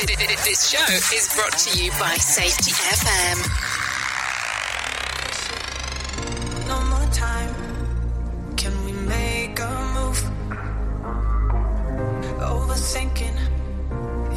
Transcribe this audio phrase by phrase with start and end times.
[0.00, 3.38] This show is brought to you by Safety FM.
[6.68, 7.52] No more time.
[8.56, 10.22] Can we make a move?
[12.38, 13.36] Overthinking,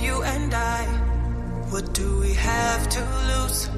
[0.01, 0.83] you and I.
[1.69, 3.69] What do we have to lose?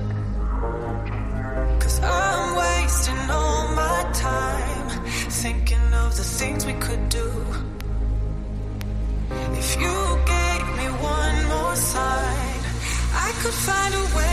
[1.83, 4.89] Cause I'm wasting all my time
[5.29, 7.29] thinking of the things we could do.
[9.59, 10.22] If you
[13.43, 14.32] could find a way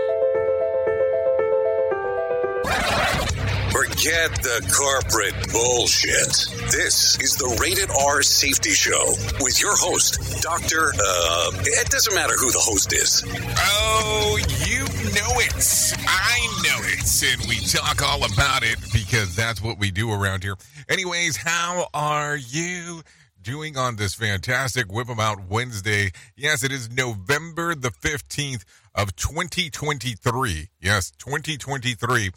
[2.91, 6.71] Forget the corporate bullshit.
[6.71, 10.91] This is the Rated R Safety Show with your host, Dr.
[10.93, 13.23] Uh, it doesn't matter who the host is.
[13.57, 14.79] Oh, you
[15.13, 15.93] know it.
[16.07, 17.01] I know it.
[17.23, 20.55] And we talk all about it because that's what we do around here.
[20.89, 23.03] Anyways, how are you
[23.41, 26.11] doing on this fantastic Whip 'em Out Wednesday?
[26.35, 28.63] Yes, it is November the 15th
[28.95, 30.69] of 2023.
[30.81, 32.31] Yes, 2023.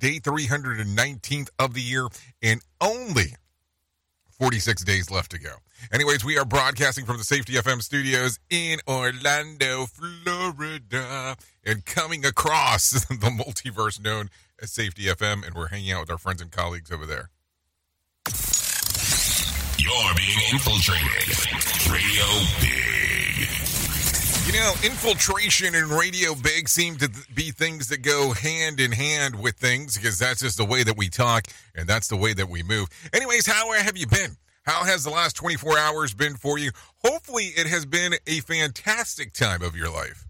[0.00, 2.08] Day 319th of the year
[2.42, 3.36] and only
[4.30, 5.52] 46 days left to go.
[5.92, 12.90] Anyways, we are broadcasting from the Safety FM studios in Orlando, Florida, and coming across
[13.08, 16.90] the multiverse known as Safety FM, and we're hanging out with our friends and colleagues
[16.90, 17.28] over there.
[19.78, 21.90] You're being infiltrated.
[21.90, 22.24] Radio
[22.60, 22.99] Big.
[24.50, 29.40] You know, infiltration and radio big seem to be things that go hand in hand
[29.40, 31.46] with things because that's just the way that we talk
[31.76, 32.88] and that's the way that we move.
[33.12, 34.36] Anyways, how have you been?
[34.64, 36.72] How has the last 24 hours been for you?
[37.04, 40.26] Hopefully, it has been a fantastic time of your life.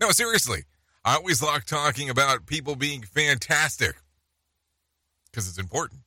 [0.00, 0.62] No, seriously.
[1.04, 3.96] I always like talking about people being fantastic
[5.32, 6.02] because it's important.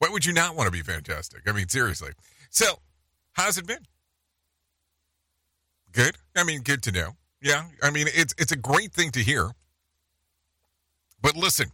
[0.00, 1.42] Why would you not want to be fantastic?
[1.48, 2.10] I mean, seriously.
[2.50, 2.80] So,
[3.30, 3.86] how's it been?
[5.96, 6.16] Good.
[6.36, 7.12] I mean, good to know.
[7.40, 7.64] Yeah.
[7.82, 9.50] I mean, it's it's a great thing to hear.
[11.22, 11.68] But listen,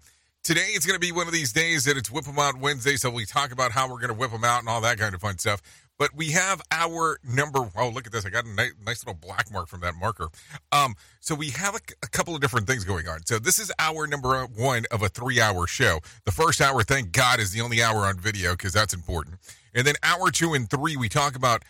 [0.44, 2.94] today is going to be one of these days that it's Whip 'em Out Wednesday,
[2.94, 5.12] so we talk about how we're going to whip them out and all that kind
[5.12, 5.60] of fun stuff.
[5.99, 7.69] But we have our number.
[7.77, 8.25] Oh, look at this!
[8.25, 10.28] I got a nice, nice little black mark from that marker.
[10.71, 13.27] Um, so we have a, a couple of different things going on.
[13.27, 15.99] So this is our number one of a three-hour show.
[16.25, 19.39] The first hour, thank God, is the only hour on video because that's important.
[19.75, 21.65] And then hour two and three, we talk about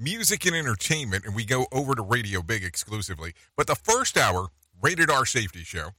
[0.00, 3.34] music and entertainment, and we go over to Radio Big exclusively.
[3.56, 4.48] But the first hour,
[4.82, 5.90] rated R safety show,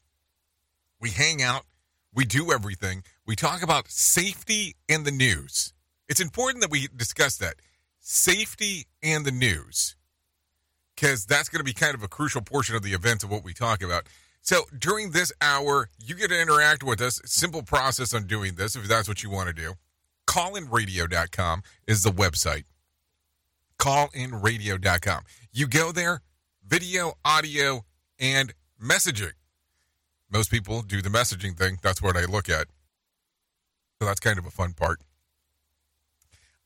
[0.99, 1.63] we hang out,
[2.13, 5.73] we do everything, we talk about safety and the news.
[6.09, 7.55] It's important that we discuss that
[7.99, 9.95] safety and the news
[10.95, 13.43] because that's going to be kind of a crucial portion of the event of what
[13.43, 14.07] we talk about.
[14.41, 17.21] So during this hour, you get to interact with us.
[17.25, 19.73] Simple process on doing this if that's what you want to do.
[20.27, 22.63] Callinradio.com is the website
[23.81, 25.23] callinradio.com.
[25.51, 26.21] You go there,
[26.65, 27.83] video, audio,
[28.19, 29.33] and messaging.
[30.31, 31.79] Most people do the messaging thing.
[31.81, 32.67] That's what I look at.
[33.99, 35.01] So that's kind of a fun part.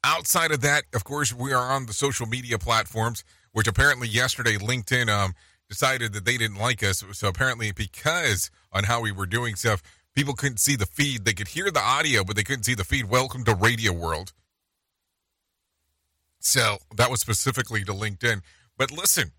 [0.04, 3.24] Outside of that, of course, we are on the social media platforms,
[3.54, 5.34] which apparently yesterday LinkedIn um,
[5.68, 7.04] decided that they didn't like us.
[7.14, 9.82] So apparently, because on how we were doing stuff,
[10.14, 11.26] people couldn't see the feed.
[11.26, 13.10] They could hear the audio, but they couldn't see the feed.
[13.10, 14.34] Welcome to Radio World.
[16.46, 18.42] So that was specifically to LinkedIn.
[18.78, 19.32] But listen,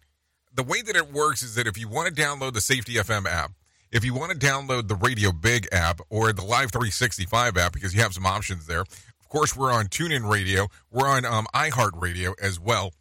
[0.53, 3.27] the way that it works is that if you want to download the Safety FM
[3.27, 3.53] app,
[3.93, 7.95] if you want to download the Radio Big app or the Live 365 app, because
[7.95, 10.67] you have some options there, of course, we're on TuneIn Radio.
[10.91, 12.93] We're on um, iHeartRadio as well.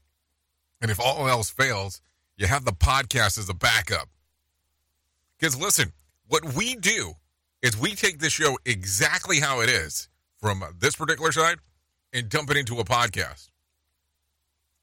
[0.79, 1.99] And if all else fails,
[2.37, 4.07] you have the podcast as a backup.
[5.39, 5.93] Because listen,
[6.27, 7.13] what we do
[7.63, 10.09] is we take this show exactly how it is
[10.39, 11.57] from this particular side
[12.13, 13.49] and dump it into a podcast.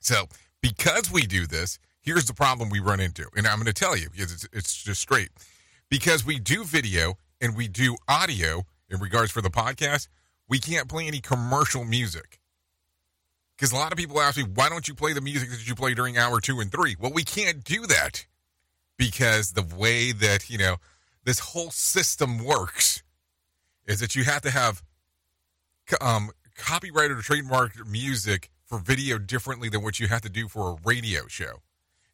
[0.03, 0.27] So,
[0.61, 3.29] because we do this, here's the problem we run into.
[3.37, 5.31] And I'm going to tell you because it's, it's just straight.
[5.89, 10.09] Because we do video and we do audio in regards for the podcast,
[10.49, 12.41] we can't play any commercial music.
[13.57, 15.75] Because a lot of people ask me, why don't you play the music that you
[15.75, 16.97] play during hour two and three?
[16.99, 18.27] Well, we can't do that
[18.97, 20.77] because the way that, you know,
[21.25, 23.03] this whole system works
[23.87, 24.83] is that you have to have
[26.01, 30.71] um, copyrighted or trademarked music for video differently than what you have to do for
[30.71, 31.61] a radio show.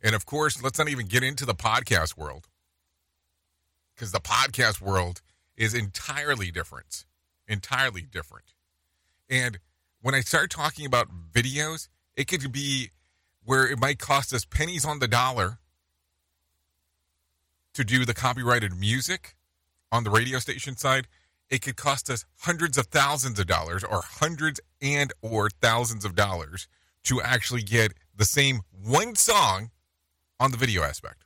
[0.03, 2.49] And of course, let's not even get into the podcast world
[3.95, 5.23] because the podcast world
[5.57, 7.05] is entirely different.
[7.47, 8.55] Entirely different.
[9.31, 9.61] And
[10.03, 12.91] when I start talking about videos, it could be
[13.45, 15.61] where it might cost us pennies on the dollar
[17.75, 19.37] to do the copyrighted music
[19.93, 21.07] on the radio station side.
[21.50, 26.15] It could cost us hundreds of thousands of dollars or hundreds and or thousands of
[26.15, 26.69] dollars
[27.05, 29.71] to actually get the same one song
[30.39, 31.25] on the video aspect.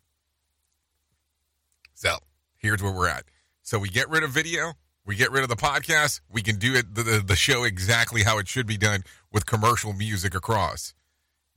[1.95, 2.17] So
[2.57, 3.25] here's where we're at.
[3.63, 4.73] So we get rid of video,
[5.05, 8.39] we get rid of the podcast, we can do it the, the, show exactly how
[8.39, 10.95] it should be done with commercial music across.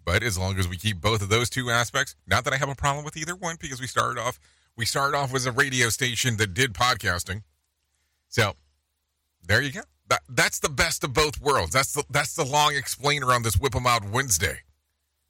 [0.03, 2.69] But as long as we keep both of those two aspects, not that I have
[2.69, 4.39] a problem with either one because we started off
[4.77, 7.43] we started off as a radio station that did podcasting.
[8.35, 8.51] So
[9.47, 9.79] there you go.
[10.09, 11.71] That, that's the best of both worlds.
[11.71, 14.57] That's the that's the long explainer on this Whip 'em Out Wednesday.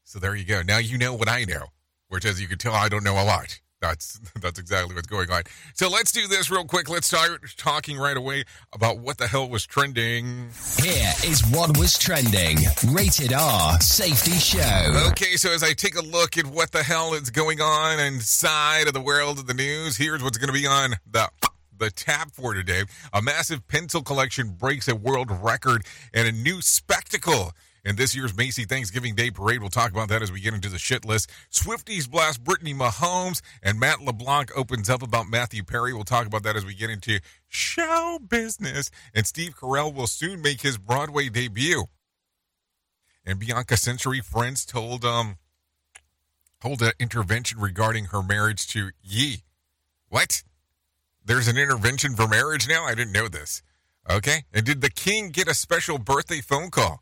[0.05, 0.63] So there you go.
[0.63, 1.67] Now you know what I know,
[2.07, 3.59] which as you can tell, I don't know a lot.
[3.79, 5.43] That's that's exactly what's going on.
[5.75, 6.89] So let's do this real quick.
[6.89, 8.43] Let's start talking right away
[8.73, 10.49] about what the hell was trending.
[10.81, 12.57] Here is what was trending.
[12.89, 15.09] Rated R Safety Show.
[15.11, 18.87] Okay, so as I take a look at what the hell is going on inside
[18.87, 21.29] of the world of the news, here's what's going to be on the
[21.77, 22.83] the tab for today.
[23.13, 27.51] A massive pencil collection breaks a world record and a new spectacle
[27.87, 29.61] And this year's Macy Thanksgiving Day Parade.
[29.61, 31.29] We'll talk about that as we get into the shit list.
[31.51, 35.93] Swifties blast Brittany Mahomes, and Matt LeBlanc opens up about Matthew Perry.
[35.93, 38.89] We'll talk about that as we get into show business.
[39.13, 41.85] And Steve Carell will soon make his Broadway debut.
[43.23, 45.37] And Bianca Censori friends told um
[46.61, 49.43] hold an intervention regarding her marriage to Ye.
[50.09, 50.41] What?
[51.25, 52.85] There's an intervention for marriage now?
[52.85, 53.63] I didn't know this.
[54.07, 54.43] Okay.
[54.53, 57.01] And did the king get a special birthday phone call?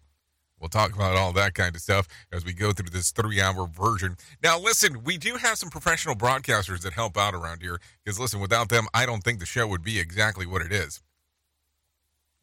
[0.57, 3.67] We'll talk about all that kind of stuff as we go through this three hour
[3.67, 4.15] version.
[4.41, 8.39] Now, listen, we do have some professional broadcasters that help out around here because, listen,
[8.39, 11.01] without them, I don't think the show would be exactly what it is.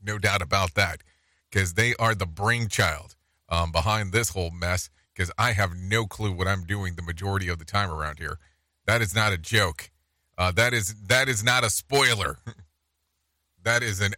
[0.02, 1.02] No doubt about that
[1.50, 3.16] because they are the brainchild
[3.48, 7.48] um, behind this whole mess because I have no clue what I'm doing the majority
[7.48, 8.38] of the time around here.
[8.84, 9.90] That is not a joke.
[10.40, 12.38] Uh, that is that is not a spoiler.
[13.62, 14.14] that is an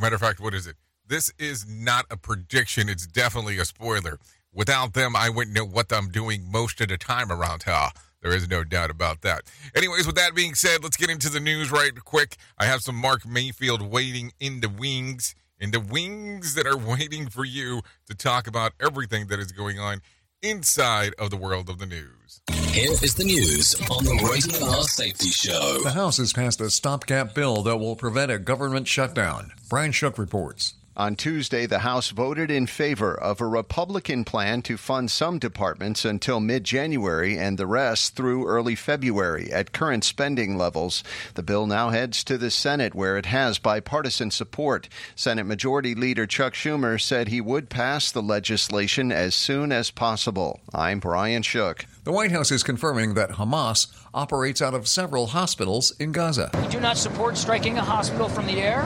[0.00, 0.40] matter of fact.
[0.40, 0.76] What is it?
[1.06, 2.88] This is not a prediction.
[2.88, 4.18] It's definitely a spoiler.
[4.50, 7.88] Without them, I wouldn't know what I'm doing most of the time around here.
[8.22, 9.42] There is no doubt about that.
[9.74, 12.36] Anyways, with that being said, let's get into the news right quick.
[12.56, 17.28] I have some Mark Mayfield waiting in the wings, in the wings that are waiting
[17.28, 20.00] for you to talk about everything that is going on
[20.42, 22.40] inside of the world of the news.
[22.70, 25.80] Here is the news on the Rated R Safety Show.
[25.82, 29.52] The House has passed a stopgap bill that will prevent a government shutdown.
[29.68, 30.74] Brian Shook reports.
[30.98, 36.04] On Tuesday, the House voted in favor of a Republican plan to fund some departments
[36.04, 41.04] until mid January and the rest through early February at current spending levels.
[41.34, 44.88] The bill now heads to the Senate, where it has bipartisan support.
[45.14, 50.58] Senate Majority Leader Chuck Schumer said he would pass the legislation as soon as possible.
[50.74, 51.86] I'm Brian Shook.
[52.02, 53.86] The White House is confirming that Hamas
[54.18, 56.50] operates out of several hospitals in Gaza.
[56.60, 58.80] We do not support striking a hospital from the air.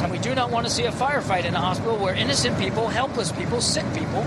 [0.00, 2.86] And we do not want to see a firefight in a hospital where innocent people,
[2.86, 4.24] helpless people, sick people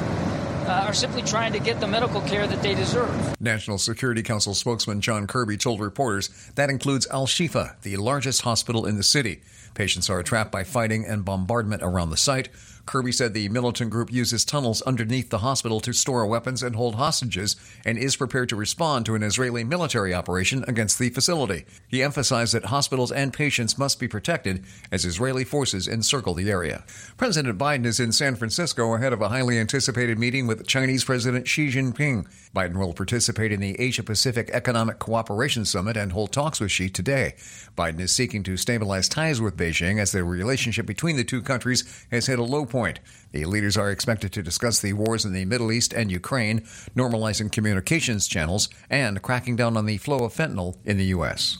[0.68, 3.40] uh, are simply trying to get the medical care that they deserve.
[3.40, 8.86] National Security Council spokesman John Kirby told reporters that includes Al Shifa, the largest hospital
[8.86, 9.42] in the city.
[9.74, 12.50] Patients are trapped by fighting and bombardment around the site.
[12.86, 16.96] Kirby said the militant group uses tunnels underneath the hospital to store weapons and hold
[16.96, 21.66] hostages and is prepared to respond to an Israeli military operation against the facility.
[21.88, 26.84] He emphasized that hospitals and patients must be protected as Israeli forces encircle the area.
[27.18, 31.48] President Biden is in San Francisco ahead of a highly anticipated meeting with Chinese President
[31.48, 32.28] Xi Jinping.
[32.56, 36.90] Biden will participate in the Asia Pacific Economic Cooperation Summit and hold talks with Xi
[36.90, 37.34] today.
[37.76, 42.06] Biden is seeking to stabilize ties with Beijing as the relationship between the two countries
[42.12, 43.00] has hit a low point Point.
[43.32, 46.60] The leaders are expected to discuss the wars in the Middle East and Ukraine,
[46.94, 51.58] normalizing communications channels, and cracking down on the flow of fentanyl in the U.S.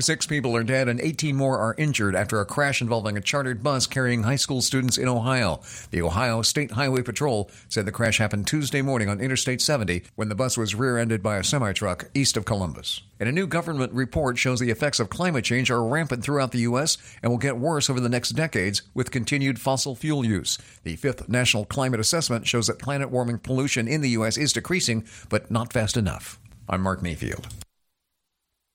[0.00, 3.62] Six people are dead and 18 more are injured after a crash involving a chartered
[3.62, 5.60] bus carrying high school students in Ohio.
[5.90, 10.28] The Ohio State Highway Patrol said the crash happened Tuesday morning on Interstate 70 when
[10.28, 13.02] the bus was rear ended by a semi truck east of Columbus.
[13.20, 16.60] And a new government report shows the effects of climate change are rampant throughout the
[16.60, 16.98] U.S.
[17.22, 20.58] and will get worse over the next decades with continued fossil fuel use.
[20.84, 24.36] The fifth National Climate Assessment shows that planet warming pollution in the U.S.
[24.36, 26.38] is decreasing, but not fast enough.
[26.68, 27.48] I'm Mark Mayfield.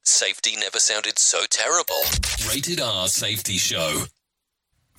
[0.05, 1.95] Safety never sounded so terrible.
[2.49, 4.03] Rated R Safety Show.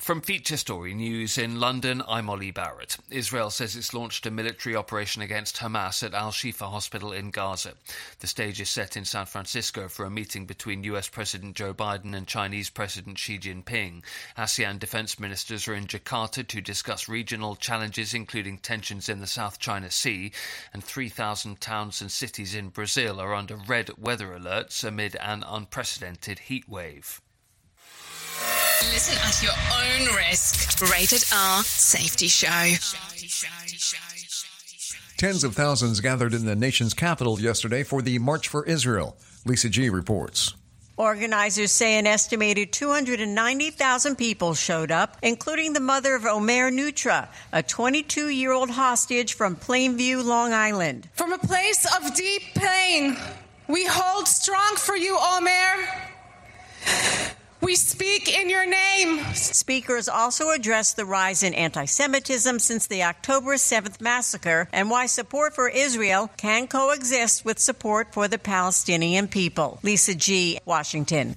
[0.05, 2.97] From Feature Story News in London, I'm Ollie Barrett.
[3.09, 7.73] Israel says it's launched a military operation against Hamas at Al Shifa Hospital in Gaza.
[8.19, 12.15] The stage is set in San Francisco for a meeting between US President Joe Biden
[12.15, 14.03] and Chinese President Xi Jinping.
[14.37, 19.57] ASEAN defense ministers are in Jakarta to discuss regional challenges, including tensions in the South
[19.57, 20.31] China Sea,
[20.71, 26.37] and 3,000 towns and cities in Brazil are under red weather alerts amid an unprecedented
[26.37, 27.23] heat wave.
[28.91, 30.79] Listen at your own risk.
[30.91, 32.75] Rated R Safety Show.
[35.17, 39.17] Tens of thousands gathered in the nation's capital yesterday for the March for Israel.
[39.45, 40.55] Lisa G reports.
[40.97, 47.63] Organizers say an estimated 290,000 people showed up, including the mother of Omer Neutra, a
[47.63, 51.09] 22 year old hostage from Plainview, Long Island.
[51.13, 53.17] From a place of deep pain,
[53.67, 55.85] we hold strong for you, Omer.
[57.65, 59.25] We speak in your name.
[59.33, 65.07] Speakers also addressed the rise in anti Semitism since the October 7th massacre and why
[65.07, 69.79] support for Israel can coexist with support for the Palestinian people.
[69.81, 71.35] Lisa G., Washington.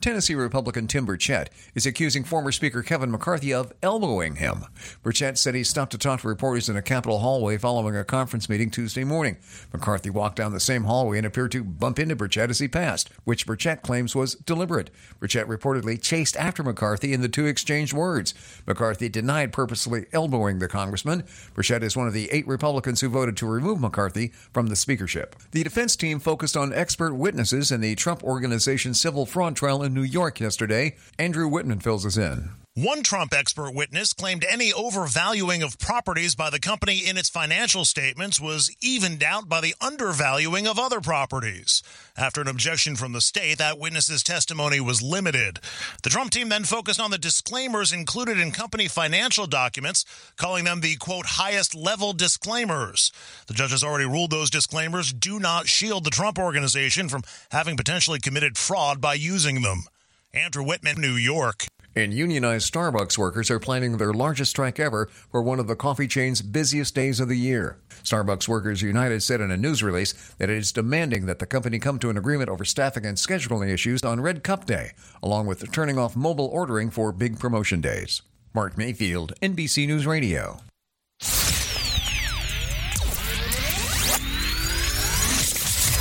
[0.00, 4.64] Tennessee Republican Tim Burchett is accusing former Speaker Kevin McCarthy of elbowing him.
[5.04, 8.48] Burchett said he stopped to talk to reporters in a Capitol hallway following a conference
[8.48, 9.36] meeting Tuesday morning.
[9.74, 13.10] McCarthy walked down the same hallway and appeared to bump into Burchett as he passed,
[13.24, 14.88] which Burchett claims was deliberate.
[15.20, 18.32] Burchett reportedly chased after McCarthy and the two exchanged words.
[18.66, 21.24] McCarthy denied purposely elbowing the congressman.
[21.54, 25.36] Burchett is one of the eight Republicans who voted to remove McCarthy from the speakership.
[25.50, 29.89] The defense team focused on expert witnesses in the Trump Organization civil fraud trial in
[29.94, 30.96] New York yesterday.
[31.18, 32.50] Andrew Whitman fills us in.
[32.76, 37.84] One Trump expert witness claimed any overvaluing of properties by the company in its financial
[37.84, 41.82] statements was evened out by the undervaluing of other properties.
[42.16, 45.58] After an objection from the state, that witness's testimony was limited.
[46.04, 50.04] The Trump team then focused on the disclaimers included in company financial documents,
[50.36, 53.10] calling them the quote highest level disclaimers.
[53.48, 57.76] The judge has already ruled those disclaimers do not shield the Trump organization from having
[57.76, 59.86] potentially committed fraud by using them.
[60.32, 61.66] Andrew Whitman, New York.
[61.96, 66.06] And unionized Starbucks workers are planning their largest strike ever for one of the coffee
[66.06, 67.78] chain's busiest days of the year.
[68.04, 71.78] Starbucks Workers United said in a news release that it is demanding that the company
[71.78, 74.92] come to an agreement over staffing and scheduling issues on Red Cup Day,
[75.22, 78.22] along with turning off mobile ordering for big promotion days.
[78.54, 80.60] Mark Mayfield, NBC News Radio.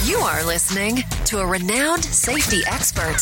[0.06, 3.18] You are listening to a renowned safety expert,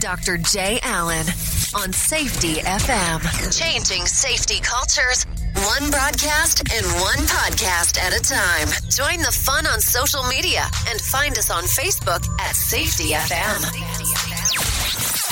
[0.00, 0.38] Dr.
[0.38, 1.26] Jay Allen,
[1.74, 3.20] on Safety FM.
[3.56, 5.24] Changing safety cultures,
[5.54, 8.68] one broadcast and one podcast at a time.
[8.90, 14.31] Join the fun on social media and find us on Facebook at Safety FM.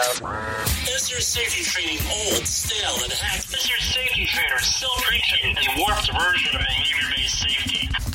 [0.00, 3.52] Is your safety training old, stale, and hacked?
[3.52, 7.88] Is your safety trainer still preaching a warped version of behavior-based safety?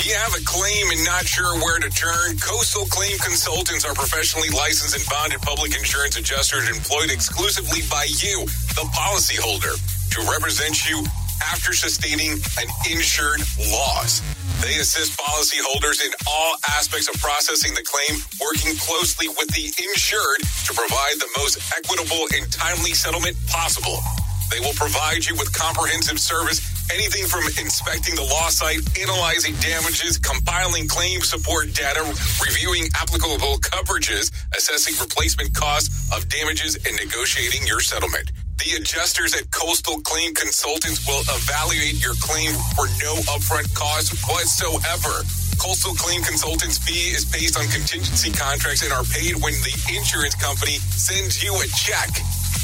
[0.00, 2.38] Do you have a claim and not sure where to turn?
[2.40, 8.48] Coastal Claim Consultants are professionally licensed and bonded public insurance adjusters employed exclusively by you,
[8.80, 11.04] the policyholder, to represent you
[11.52, 13.44] after sustaining an insured
[13.76, 14.24] loss.
[14.64, 20.40] They assist policyholders in all aspects of processing the claim, working closely with the insured
[20.64, 24.00] to provide the most equitable and timely settlement possible.
[24.48, 26.60] They will provide you with comprehensive service,
[26.92, 32.02] anything from inspecting the law site, analyzing damages, compiling claim support data,
[32.42, 38.30] reviewing applicable coverages, assessing replacement costs of damages, and negotiating your settlement.
[38.58, 45.24] The adjusters at Coastal Claim Consultants will evaluate your claim for no upfront cost whatsoever.
[45.56, 50.34] Coastal Claim Consultants fee is based on contingency contracts and are paid when the insurance
[50.34, 52.08] company sends you a check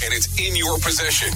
[0.04, 1.32] and it's in your possession.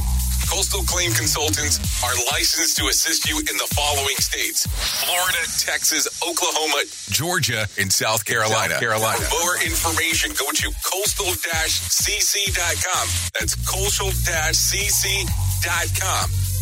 [0.50, 6.82] Coastal Claim Consultants are licensed to assist you in the following states Florida, Texas, Oklahoma,
[7.08, 8.74] Georgia, and South Carolina.
[8.74, 9.18] South Carolina.
[9.30, 13.08] For more information, go to coastal cc.com.
[13.38, 15.30] That's coastal cc.com.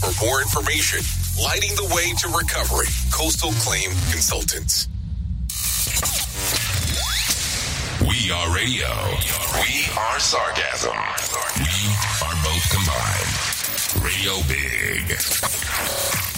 [0.04, 1.00] For more information,
[1.42, 2.92] lighting the way to recovery.
[3.10, 4.88] Coastal Claim Consultants.
[8.04, 8.88] We are radio.
[9.64, 10.92] We are sarcasm.
[11.56, 11.88] We
[12.20, 13.57] are both combined.
[13.96, 16.37] Radio Big.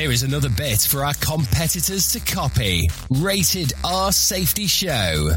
[0.00, 2.88] Here is another bit for our competitors to copy.
[3.10, 5.32] Rated R Safety Show.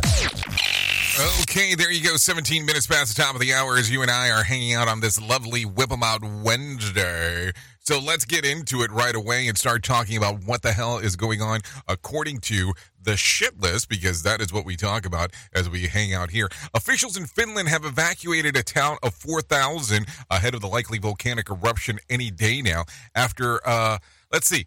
[1.41, 2.15] Okay, there you go.
[2.15, 4.88] 17 minutes past the top of the hour as you and I are hanging out
[4.88, 7.52] on this lovely Whip 'em Out Wednesday.
[7.82, 11.17] So let's get into it right away and start talking about what the hell is
[11.17, 12.71] going on according to
[13.02, 16.47] the shit list, because that is what we talk about as we hang out here.
[16.73, 21.99] Officials in Finland have evacuated a town of 4,000 ahead of the likely volcanic eruption
[22.10, 23.97] any day now after, uh,
[24.34, 24.65] let's see,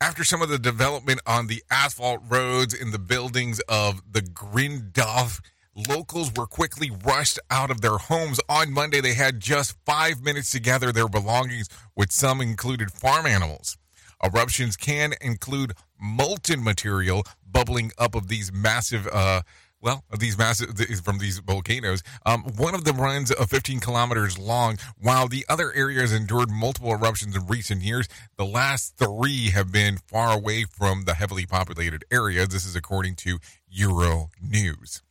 [0.00, 5.40] after some of the development on the asphalt roads in the buildings of the Grindhof,
[5.88, 8.38] locals were quickly rushed out of their homes.
[8.48, 13.26] On Monday, they had just five minutes to gather their belongings, with some included farm
[13.26, 13.78] animals.
[14.22, 19.40] Eruptions can include molten material bubbling up of these massive, uh,
[19.82, 22.02] well, these massive from these volcanoes.
[22.26, 26.50] Um, one of them runs uh, 15 kilometers long, while the other area has endured
[26.50, 28.06] multiple eruptions in recent years.
[28.36, 32.48] The last three have been far away from the heavily populated areas.
[32.48, 33.38] This is according to
[33.68, 35.02] Euro News.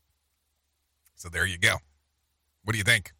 [1.16, 1.78] So there you go.
[2.64, 3.12] What do you think?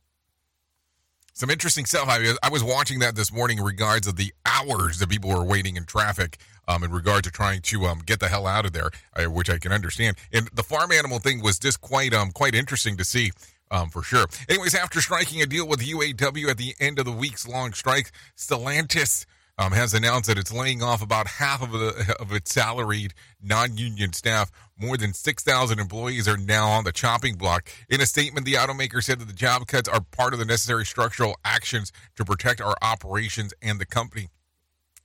[1.40, 2.10] Some interesting stuff.
[2.10, 5.46] I, I was watching that this morning in regards of the hours that people were
[5.46, 8.74] waiting in traffic um, in regard to trying to um, get the hell out of
[8.74, 10.18] there, uh, which I can understand.
[10.34, 13.32] And the farm animal thing was just quite um quite interesting to see.
[13.72, 14.26] Um, for sure.
[14.50, 18.12] Anyways, after striking a deal with UAW at the end of the week's long strike,
[18.36, 19.26] Stellantis
[19.60, 24.14] um, has announced that it's laying off about half of, the, of its salaried non-union
[24.14, 24.50] staff.
[24.80, 27.70] More than 6,000 employees are now on the chopping block.
[27.90, 30.86] In a statement, the automaker said that the job cuts are part of the necessary
[30.86, 34.30] structural actions to protect our operations and the company.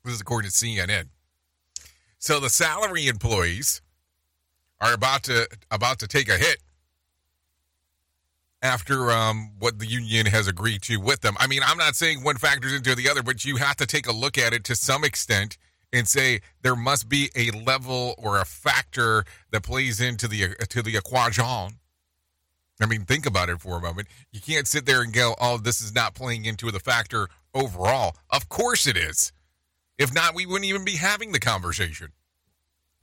[0.05, 1.09] This is according to CNN.
[2.19, 3.83] So the salary employees
[4.81, 6.59] are about to about to take a hit
[8.65, 11.37] after um, what the union has agreed to with them.
[11.39, 14.09] I mean, I'm not saying one factors into the other, but you have to take
[14.09, 15.59] a look at it to some extent
[15.93, 20.83] and say there must be a level or a factor that plays into the to
[20.83, 21.45] the equation
[22.81, 24.09] I mean, think about it for a moment.
[24.33, 28.17] You can't sit there and go, oh, this is not playing into the factor overall.
[28.31, 29.31] Of course it is.
[29.97, 32.09] If not, we wouldn't even be having the conversation.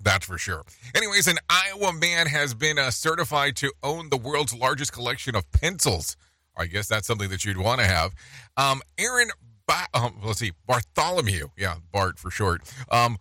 [0.04, 0.64] That's for sure.
[0.96, 5.50] Anyways, an Iowa man has been uh, certified to own the world's largest collection of
[5.52, 6.18] pencils.
[6.58, 8.14] I guess that's something that you'd want to have.
[8.58, 9.30] Um, Aaron,
[9.68, 12.62] ba- um, let's see, Bartholomew, yeah, Bart for short,
[12.92, 13.18] um,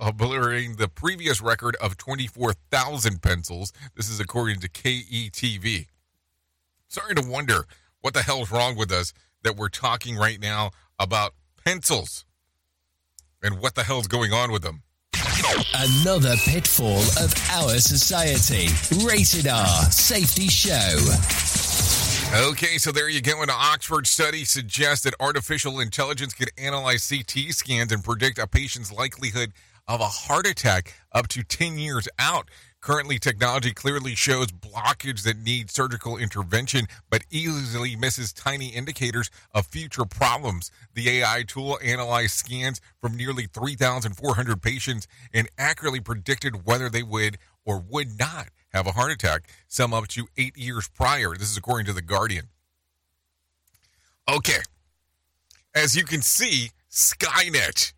[0.00, 3.72] obliterating the previous record of 24,000 pencils.
[3.96, 5.86] This is according to KETV.
[6.88, 7.64] Sorry to wonder
[8.02, 11.32] what the hell's wrong with us that we're talking right now about
[11.64, 12.26] pencils
[13.42, 14.82] and what the hell's going on with them.
[15.74, 18.68] Another pitfall of our society.
[19.04, 20.98] Rated R Safety Show.
[22.50, 23.42] Okay, so there you go.
[23.42, 28.92] An Oxford study suggests that artificial intelligence could analyze CT scans and predict a patient's
[28.92, 29.52] likelihood
[29.88, 32.48] of a heart attack up to 10 years out.
[32.82, 39.68] Currently, technology clearly shows blockage that need surgical intervention, but easily misses tiny indicators of
[39.68, 40.72] future problems.
[40.94, 47.38] The AI tool analyzed scans from nearly 3,400 patients and accurately predicted whether they would
[47.64, 51.36] or would not have a heart attack, some up to eight years prior.
[51.36, 52.48] This is according to The Guardian.
[54.28, 54.62] Okay.
[55.72, 57.92] As you can see, Skynet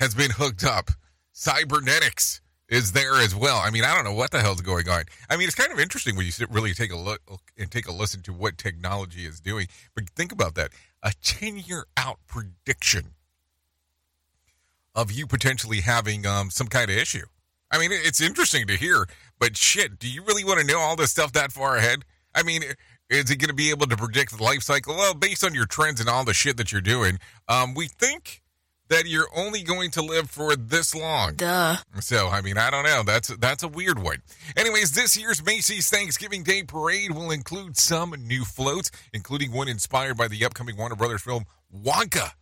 [0.00, 0.90] has been hooked up.
[1.32, 3.58] Cybernetics is there as well.
[3.58, 5.04] I mean, I don't know what the hell's going on.
[5.30, 7.20] I mean, it's kind of interesting when you really take a look
[7.56, 9.68] and take a listen to what technology is doing.
[9.94, 10.70] But think about that
[11.02, 13.12] a 10 year out prediction
[14.94, 17.26] of you potentially having um, some kind of issue.
[17.70, 19.06] I mean, it's interesting to hear,
[19.38, 22.04] but shit, do you really want to know all this stuff that far ahead?
[22.34, 22.62] I mean,
[23.10, 24.96] is it going to be able to predict the life cycle?
[24.96, 28.42] Well, based on your trends and all the shit that you're doing, um, we think
[28.88, 31.34] that you're only going to live for this long.
[31.34, 31.76] Duh.
[32.00, 33.02] So, I mean, I don't know.
[33.04, 34.22] That's that's a weird one.
[34.56, 40.16] Anyways, this year's Macy's Thanksgiving Day Parade will include some new floats, including one inspired
[40.16, 41.44] by the upcoming Warner Brothers film
[41.74, 42.32] Wonka.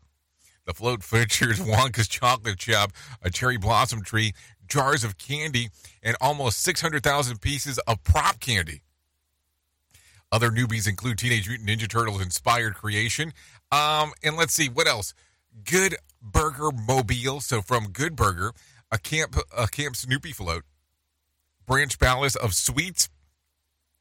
[0.67, 4.33] The float features Wonka's chocolate shop, a cherry blossom tree,
[4.67, 5.69] jars of candy,
[6.03, 8.83] and almost 600,000 pieces of prop candy.
[10.33, 13.33] Other newbies include Teenage Mutant Ninja Turtles inspired creation.
[13.71, 15.15] Um, and let's see what else.
[15.65, 17.41] Good Burger Mobile.
[17.41, 18.53] So from Good Burger,
[18.91, 20.65] a camp a Camp Snoopy float,
[21.67, 23.09] Branch Palace of Sweets,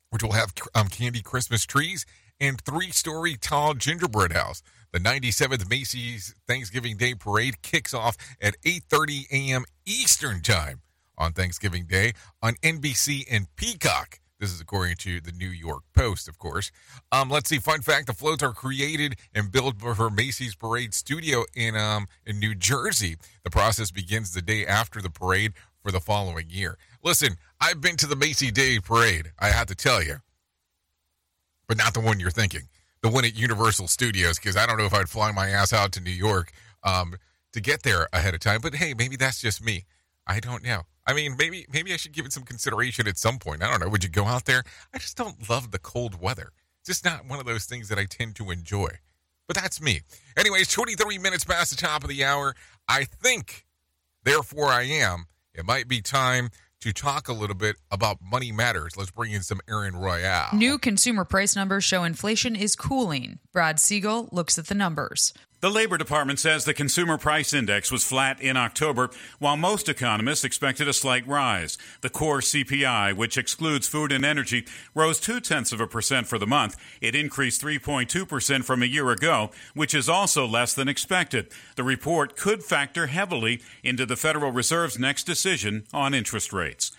[0.10, 2.06] which will have um, candy Christmas trees,
[2.40, 4.62] and three story tall gingerbread house.
[4.92, 9.66] The 97th Macy's Thanksgiving Day Parade kicks off at 8:30 a.m.
[9.86, 10.82] Eastern Time
[11.18, 14.20] on Thanksgiving Day on NBC and Peacock.
[14.44, 16.70] This is according to the New York Post, of course.
[17.14, 17.60] Um, let's see.
[17.60, 22.40] Fun fact: the floats are created and built for Macy's Parade Studio in um in
[22.40, 23.16] New Jersey.
[23.46, 26.78] The process begins the day after the parade for the following year.
[27.02, 29.32] Listen, I've been to the Macy's Day Parade.
[29.40, 30.18] I have to tell you,
[31.66, 32.64] but not the one you're thinking.
[33.02, 35.94] The one at Universal Studios, because I don't know if I'd fly my ass out
[35.94, 36.52] to New York
[36.84, 37.16] um,
[37.54, 38.60] to get there ahead of time.
[38.62, 39.86] But hey, maybe that's just me.
[40.28, 40.82] I don't know.
[41.06, 43.64] I mean, maybe maybe I should give it some consideration at some point.
[43.64, 43.90] I don't know.
[43.90, 44.64] Would you go out there?
[44.94, 46.52] I just don't love the cold weather.
[46.80, 48.90] It's just not one of those things that I tend to enjoy.
[49.48, 50.02] But that's me.
[50.38, 52.56] Anyways, 23 minutes past the top of the hour.
[52.88, 53.66] I think,
[54.24, 55.26] therefore, I am.
[55.54, 56.50] It might be time
[56.82, 58.98] to talk a little bit about money matters.
[58.98, 60.50] Let's bring in some Aaron Royale.
[60.54, 63.40] New consumer price numbers show inflation is cooling.
[63.54, 65.34] Brad Siegel looks at the numbers.
[65.64, 70.44] The Labor Department says the consumer price index was flat in October, while most economists
[70.44, 71.78] expected a slight rise.
[72.02, 76.38] The core CPI, which excludes food and energy, rose two tenths of a percent for
[76.38, 76.76] the month.
[77.00, 81.48] It increased 3.2 percent from a year ago, which is also less than expected.
[81.78, 86.92] The report could factor heavily into the Federal Reserve's next decision on interest rates.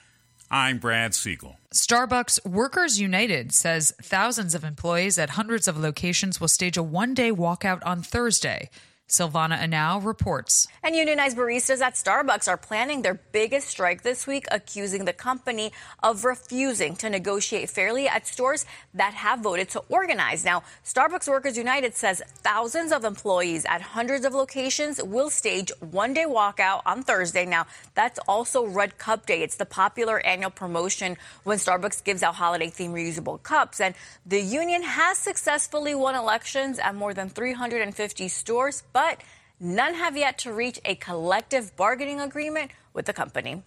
[0.54, 1.58] I'm Brad Siegel.
[1.74, 7.12] Starbucks Workers United says thousands of employees at hundreds of locations will stage a one
[7.12, 8.70] day walkout on Thursday.
[9.08, 10.66] Silvana Anau reports.
[10.82, 15.72] And unionized baristas at Starbucks are planning their biggest strike this week, accusing the company
[16.02, 18.64] of refusing to negotiate fairly at stores
[18.94, 20.44] that have voted to organize.
[20.44, 26.14] Now, Starbucks Workers United says thousands of employees at hundreds of locations will stage one
[26.14, 27.44] day walkout on Thursday.
[27.44, 29.42] Now, that's also Red Cup Day.
[29.42, 33.80] It's the popular annual promotion when Starbucks gives out holiday themed reusable cups.
[33.80, 39.20] And the union has successfully won elections at more than 350 stores but
[39.60, 43.62] none have yet to reach a collective bargaining agreement with the company.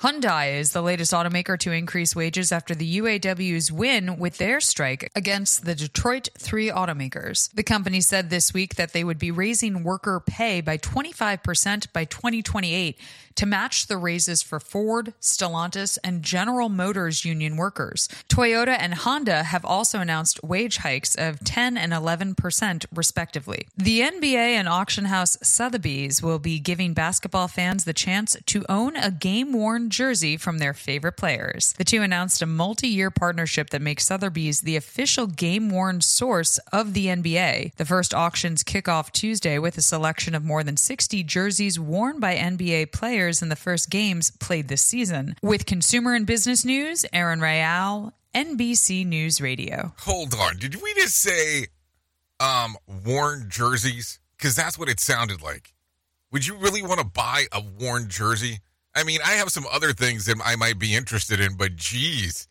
[0.00, 5.10] Hyundai is the latest automaker to increase wages after the UAW's win with their strike
[5.16, 7.50] against the Detroit three automakers.
[7.54, 12.04] The company said this week that they would be raising worker pay by 25% by
[12.04, 12.98] 2028
[13.36, 18.08] to match the raises for Ford, Stellantis, and General Motors union workers.
[18.28, 23.68] Toyota and Honda have also announced wage hikes of 10 and 11%, respectively.
[23.76, 28.96] The NBA and auction house Sotheby's will be giving basketball fans the chance to own
[28.96, 31.74] a game worn jersey from their favorite players.
[31.74, 36.58] The two announced a multi year partnership that makes Sotheby's the official game worn source
[36.72, 37.74] of the NBA.
[37.74, 42.18] The first auctions kick off Tuesday with a selection of more than 60 jerseys worn
[42.18, 45.36] by NBA players in the first games played this season.
[45.42, 49.92] With consumer and business news, Aaron Rayal, NBC News Radio.
[50.00, 50.56] Hold on.
[50.58, 51.66] Did we just say
[52.40, 54.18] um worn jerseys?
[54.36, 55.72] Because that's what it sounded like.
[56.32, 58.58] Would you really want to buy a worn jersey?
[58.94, 62.48] I mean, I have some other things that I might be interested in, but geez.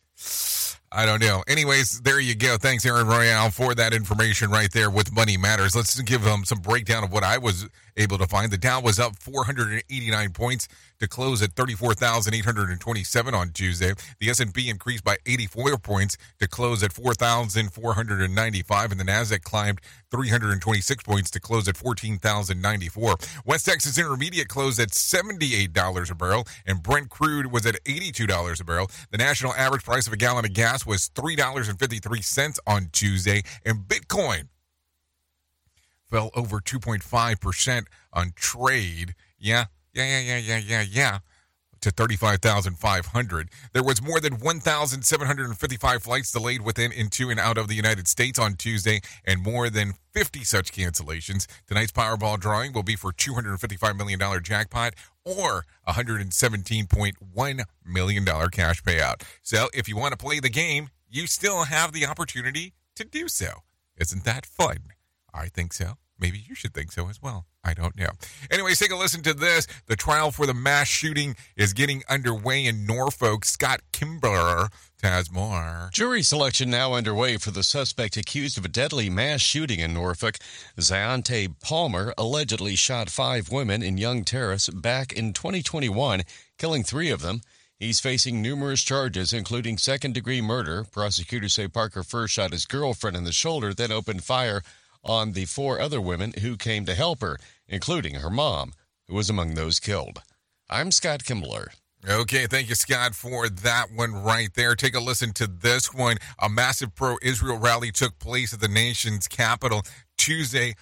[0.96, 1.44] I don't know.
[1.46, 2.56] Anyways, there you go.
[2.56, 5.76] Thanks, Aaron Royale, for that information right there with Money Matters.
[5.76, 8.50] Let's give them some breakdown of what I was able to find.
[8.50, 13.92] The Dow was up 489 points to close at 34,827 on Tuesday.
[14.20, 19.80] The S&P increased by 84 points to close at 4,495 and the Nasdaq climbed
[20.10, 23.16] 326 points to close at 14,094.
[23.44, 28.64] West Texas Intermediate closed at $78 a barrel and Brent crude was at $82 a
[28.64, 28.90] barrel.
[29.10, 34.48] The national average price of a gallon of gas was $3.53 on Tuesday and Bitcoin
[36.10, 39.14] fell over 2.5% on trade.
[39.38, 41.18] Yeah, yeah, yeah, yeah, yeah, yeah, yeah.
[41.86, 43.48] To 35,500.
[43.72, 48.40] There was more than 1,755 flights delayed within, into, and out of the United States
[48.40, 51.46] on Tuesday, and more than 50 such cancellations.
[51.68, 54.94] Tonight's Powerball drawing will be for $255 million jackpot
[55.24, 59.22] or $117.1 million cash payout.
[59.44, 63.28] So if you want to play the game, you still have the opportunity to do
[63.28, 63.62] so.
[63.96, 64.78] Isn't that fun?
[65.32, 65.98] I think so.
[66.18, 67.46] Maybe you should think so as well.
[67.62, 68.10] I don't know.
[68.50, 69.66] Anyways, take a listen to this.
[69.86, 73.44] The trial for the mass shooting is getting underway in Norfolk.
[73.44, 74.68] Scott Kimbler
[75.02, 75.90] has more.
[75.92, 80.38] Jury selection now underway for the suspect accused of a deadly mass shooting in Norfolk.
[80.78, 86.22] Zayante Palmer allegedly shot five women in Young Terrace back in 2021,
[86.56, 87.42] killing three of them.
[87.78, 90.84] He's facing numerous charges, including second degree murder.
[90.84, 94.62] Prosecutors say Parker first shot his girlfriend in the shoulder, then opened fire
[95.06, 97.38] on the four other women who came to help her,
[97.68, 98.72] including her mom,
[99.08, 100.20] who was among those killed.
[100.68, 101.68] I'm Scott Kimbler.
[102.08, 104.74] Okay, thank you, Scott, for that one right there.
[104.76, 106.18] Take a listen to this one.
[106.38, 109.82] A massive pro Israel rally took place at the nation's capital
[110.16, 110.74] Tuesday,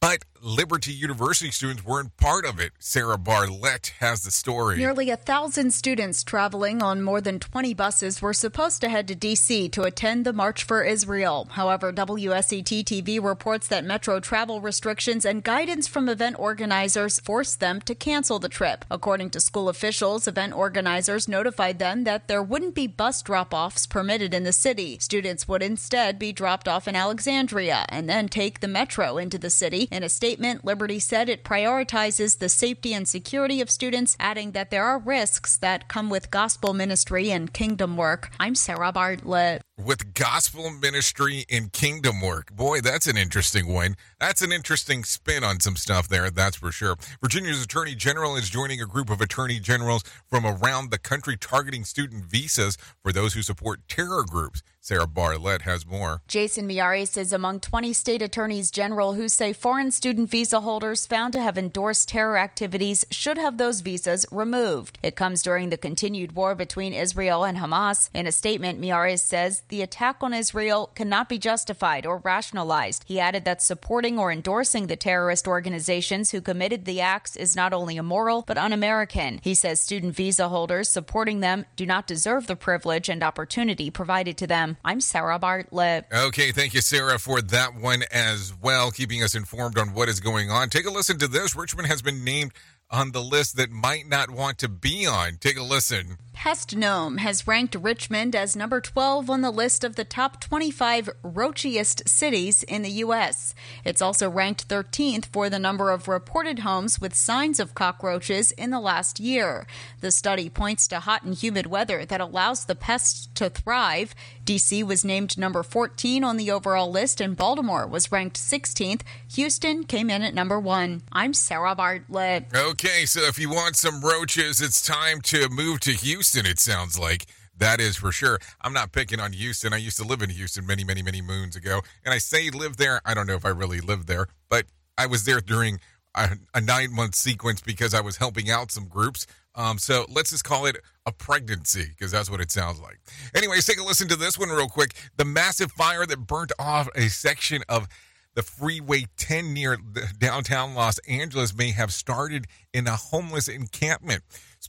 [0.00, 2.72] but Liberty University students weren't part of it.
[2.80, 4.76] Sarah Bartlett has the story.
[4.76, 9.14] Nearly a thousand students traveling on more than 20 buses were supposed to head to
[9.14, 9.68] D.C.
[9.68, 11.46] to attend the March for Israel.
[11.52, 17.80] However, WSET TV reports that metro travel restrictions and guidance from event organizers forced them
[17.82, 18.84] to cancel the trip.
[18.90, 23.86] According to school officials, event organizers notified them that there wouldn't be bus drop offs
[23.86, 24.98] permitted in the city.
[24.98, 29.48] Students would instead be dropped off in Alexandria and then take the metro into the
[29.48, 29.86] city.
[29.92, 34.70] In a statement, Liberty said it prioritizes the safety and security of students, adding that
[34.70, 38.30] there are risks that come with gospel ministry and kingdom work.
[38.40, 39.60] I'm Sarah Bartlett.
[39.76, 42.50] With gospel ministry and kingdom work.
[42.50, 43.94] Boy, that's an interesting one.
[44.20, 46.96] That's an interesting spin on some stuff there, that's for sure.
[47.20, 51.84] Virginia's Attorney General is joining a group of attorney generals from around the country targeting
[51.84, 54.62] student visas for those who support terror groups.
[54.84, 56.22] Sarah Bartlett has more.
[56.26, 61.32] Jason Miyares is among 20 state attorneys general who say foreign student visa holders found
[61.34, 64.98] to have endorsed terror activities should have those visas removed.
[65.00, 68.10] It comes during the continued war between Israel and Hamas.
[68.12, 73.04] In a statement, Miyares says the attack on Israel cannot be justified or rationalized.
[73.06, 77.72] He added that supporting or endorsing the terrorist organizations who committed the acts is not
[77.72, 79.38] only immoral but un American.
[79.44, 84.36] He says student visa holders supporting them do not deserve the privilege and opportunity provided
[84.38, 84.71] to them.
[84.72, 86.06] Um, I'm Sarah Bartlett.
[86.12, 90.18] Okay, thank you, Sarah, for that one as well, keeping us informed on what is
[90.20, 90.70] going on.
[90.70, 91.54] Take a listen to this.
[91.54, 92.52] Richmond has been named
[92.90, 95.36] on the list that might not want to be on.
[95.40, 96.16] Take a listen.
[96.32, 101.10] Pest Gnome has ranked Richmond as number 12 on the list of the top 25
[101.22, 103.54] roachiest cities in the U.S.
[103.84, 108.70] It's also ranked 13th for the number of reported homes with signs of cockroaches in
[108.70, 109.66] the last year.
[110.00, 114.14] The study points to hot and humid weather that allows the pests to thrive.
[114.44, 114.82] D.C.
[114.82, 119.02] was named number 14 on the overall list, and Baltimore was ranked 16th.
[119.34, 121.02] Houston came in at number one.
[121.12, 122.46] I'm Sarah Bartlett.
[122.52, 126.96] Okay, so if you want some roaches, it's time to move to Houston, it sounds
[126.96, 127.26] like.
[127.58, 128.38] That is for sure.
[128.60, 129.72] I'm not picking on Houston.
[129.72, 131.80] I used to live in Houston many, many, many moons ago.
[132.04, 133.00] And I say live there.
[133.04, 135.80] I don't know if I really lived there, but I was there during
[136.14, 139.26] a, a nine month sequence because I was helping out some groups.
[139.56, 143.00] Um, so let's just call it a pregnancy because that's what it sounds like.
[143.34, 144.94] Anyways, take a listen to this one real quick.
[145.16, 147.88] The massive fire that burnt off a section of
[148.36, 149.76] the Freeway 10 near
[150.20, 154.22] downtown Los Angeles may have started in a homeless encampment.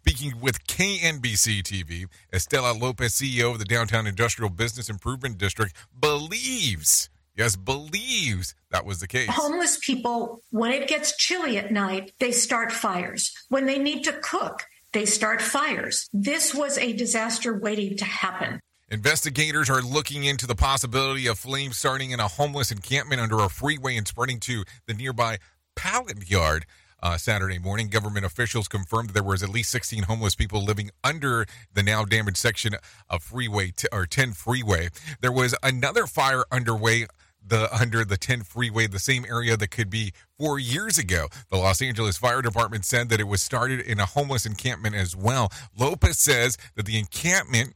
[0.05, 7.09] Speaking with KNBC TV, Estela Lopez, CEO of the Downtown Industrial Business Improvement District, believes,
[7.37, 9.29] yes, believes that was the case.
[9.29, 13.33] Homeless people, when it gets chilly at night, they start fires.
[13.47, 16.09] When they need to cook, they start fires.
[16.11, 18.59] This was a disaster waiting to happen.
[18.91, 23.47] Investigators are looking into the possibility of flames starting in a homeless encampment under a
[23.47, 25.37] freeway and spreading to the nearby
[25.75, 26.65] pallet yard.
[27.03, 31.45] Uh, Saturday morning, government officials confirmed there was at least 16 homeless people living under
[31.73, 32.75] the now damaged section
[33.09, 34.87] of Freeway t- or 10 Freeway.
[35.19, 37.07] There was another fire underway
[37.45, 41.27] the under the 10 freeway, the same area that could be four years ago.
[41.49, 45.13] The Los Angeles Fire Department said that it was started in a homeless encampment as
[45.13, 45.51] well.
[45.77, 47.75] Lopez says that the encampment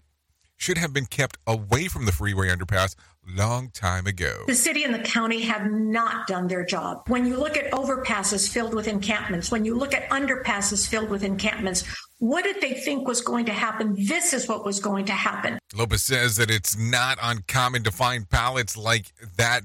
[0.55, 2.95] should have been kept away from the freeway underpass
[3.27, 4.43] long time ago.
[4.47, 7.03] The city and the county have not done their job.
[7.07, 11.23] When you look at overpasses filled with encampments, when you look at underpasses filled with
[11.23, 11.83] encampments,
[12.19, 13.95] what did they think was going to happen?
[13.95, 15.59] This is what was going to happen.
[15.75, 19.61] Lopez says that it's not uncommon to find pallets like that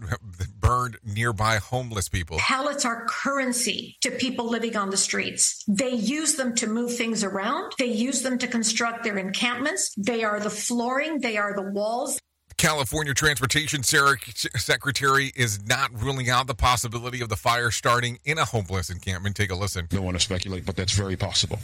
[0.60, 2.36] burned nearby homeless people.
[2.38, 5.64] Pallets are currency to people living on the streets.
[5.66, 9.94] They use them to move things around, they use them to construct their encampments.
[9.96, 12.18] They are the flooring, they are the walls.
[12.56, 18.44] California Transportation Secretary is not ruling out the possibility of the fire starting in a
[18.44, 19.36] homeless encampment.
[19.36, 19.86] Take a listen.
[19.90, 21.58] Don't want to speculate, but that's very possible.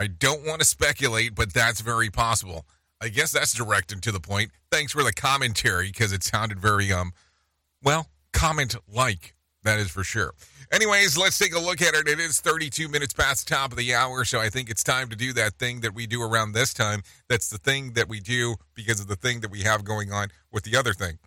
[0.00, 2.66] I don't want to speculate, but that's very possible.
[3.00, 4.50] I guess that's direct and to the point.
[4.70, 7.12] Thanks for the commentary because it sounded very, um,
[7.82, 9.34] well, comment like.
[9.64, 10.34] That is for sure.
[10.72, 12.08] Anyways, let's take a look at it.
[12.08, 15.08] It is 32 minutes past the top of the hour, so I think it's time
[15.10, 17.02] to do that thing that we do around this time.
[17.28, 20.28] That's the thing that we do because of the thing that we have going on
[20.50, 21.18] with the other thing.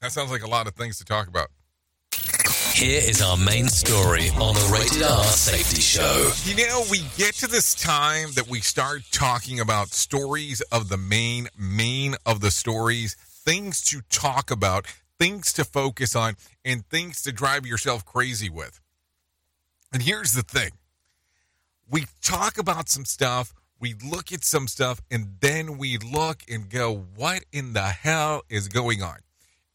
[0.00, 1.48] That sounds like a lot of things to talk about.
[2.74, 6.30] Here is our main story on the Rated R Safety Show.
[6.44, 10.96] You know, we get to this time that we start talking about stories of the
[10.96, 14.86] main, main of the stories, things to talk about,
[15.18, 18.80] things to focus on, and things to drive yourself crazy with.
[19.92, 20.72] And here's the thing
[21.90, 26.68] we talk about some stuff, we look at some stuff, and then we look and
[26.68, 29.18] go, what in the hell is going on?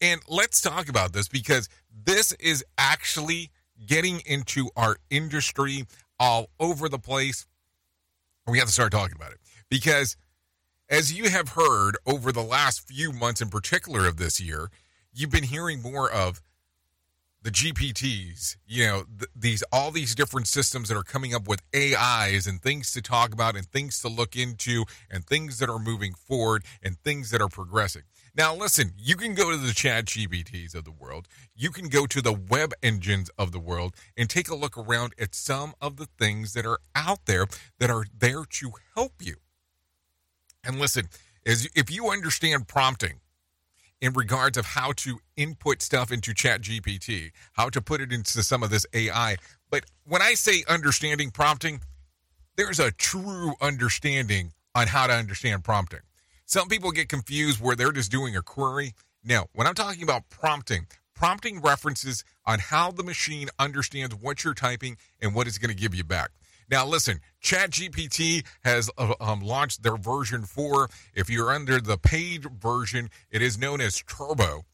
[0.00, 1.68] And let's talk about this because
[2.04, 3.50] this is actually
[3.86, 5.86] getting into our industry
[6.20, 7.46] all over the place.
[8.46, 9.38] We have to start talking about it
[9.70, 10.16] because,
[10.90, 14.68] as you have heard over the last few months, in particular of this year,
[15.14, 16.42] you've been hearing more of
[17.42, 21.62] the GPTs, you know, th- these all these different systems that are coming up with
[21.76, 25.78] AIs and things to talk about and things to look into and things that are
[25.78, 28.02] moving forward and things that are progressing.
[28.34, 32.06] Now, listen, you can go to the chat GPTs of the world, you can go
[32.06, 35.98] to the web engines of the world and take a look around at some of
[35.98, 37.46] the things that are out there
[37.78, 39.36] that are there to help you.
[40.64, 41.10] And listen,
[41.44, 43.20] as if you understand prompting,
[44.00, 48.42] in regards of how to input stuff into chat gpt how to put it into
[48.42, 49.36] some of this ai
[49.70, 51.80] but when i say understanding prompting
[52.56, 56.00] there's a true understanding on how to understand prompting.
[56.46, 58.94] Some people get confused where they're just doing a query.
[59.24, 64.52] Now when i'm talking about prompting prompting references on how the machine understands what you're
[64.54, 66.30] typing and what it's going to give you back
[66.70, 70.88] now, listen, ChatGPT has uh, um, launched their version 4.
[71.14, 74.64] If you're under the paid version, it is known as Turbo,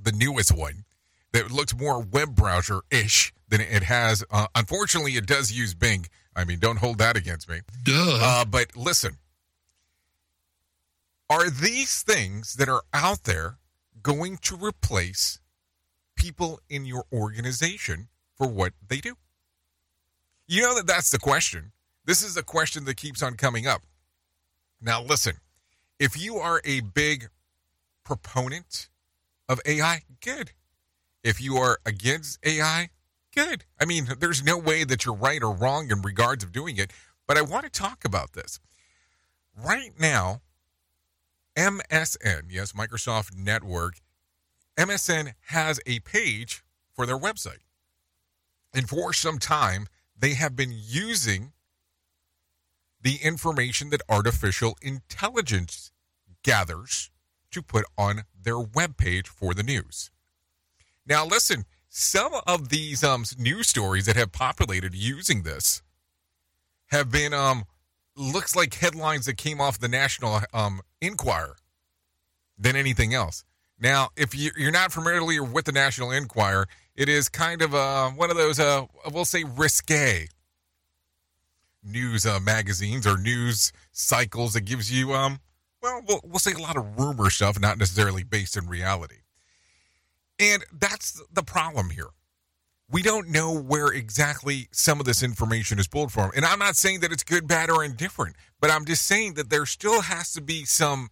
[0.00, 0.84] the newest one
[1.32, 4.24] that looks more web browser ish than it has.
[4.30, 6.06] Uh, unfortunately, it does use Bing.
[6.36, 7.60] I mean, don't hold that against me.
[7.82, 8.18] Duh.
[8.20, 9.18] Uh, but listen,
[11.28, 13.58] are these things that are out there
[14.02, 15.40] going to replace
[16.16, 19.16] people in your organization for what they do?
[20.46, 21.72] You know that that's the question.
[22.04, 23.82] This is a question that keeps on coming up.
[24.80, 25.36] Now, listen,
[25.98, 27.28] if you are a big
[28.04, 28.90] proponent
[29.48, 30.52] of AI, good.
[31.22, 32.90] If you are against AI,
[33.34, 33.64] good.
[33.80, 36.92] I mean, there's no way that you're right or wrong in regards of doing it,
[37.26, 38.60] but I want to talk about this.
[39.56, 40.42] Right now,
[41.56, 43.94] MSN, yes, Microsoft Network,
[44.76, 47.62] MSN has a page for their website.
[48.74, 49.86] And for some time,
[50.24, 51.52] they have been using
[53.02, 55.92] the information that artificial intelligence
[56.42, 57.10] gathers
[57.50, 60.10] to put on their webpage for the news.
[61.06, 65.82] Now, listen, some of these um, news stories that have populated using this
[66.86, 67.64] have been um,
[68.16, 71.56] looks like headlines that came off the National um, Enquirer
[72.56, 73.44] than anything else.
[73.78, 76.66] Now, if you're not familiar with the National Enquirer,
[76.96, 80.28] it is kind of uh, one of those, uh, we'll say, risque
[81.82, 85.40] news uh, magazines or news cycles that gives you, um,
[85.82, 89.16] well, well, we'll say a lot of rumor stuff, not necessarily based in reality.
[90.38, 92.08] And that's the problem here.
[92.90, 96.30] We don't know where exactly some of this information is pulled from.
[96.36, 99.50] And I'm not saying that it's good, bad, or indifferent, but I'm just saying that
[99.50, 101.08] there still has to be some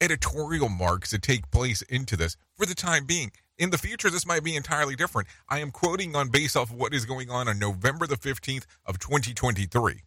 [0.00, 3.32] editorial marks that take place into this for the time being.
[3.56, 5.28] In the future, this might be entirely different.
[5.48, 8.64] I am quoting on based off of what is going on on November the 15th
[8.84, 10.02] of 2023.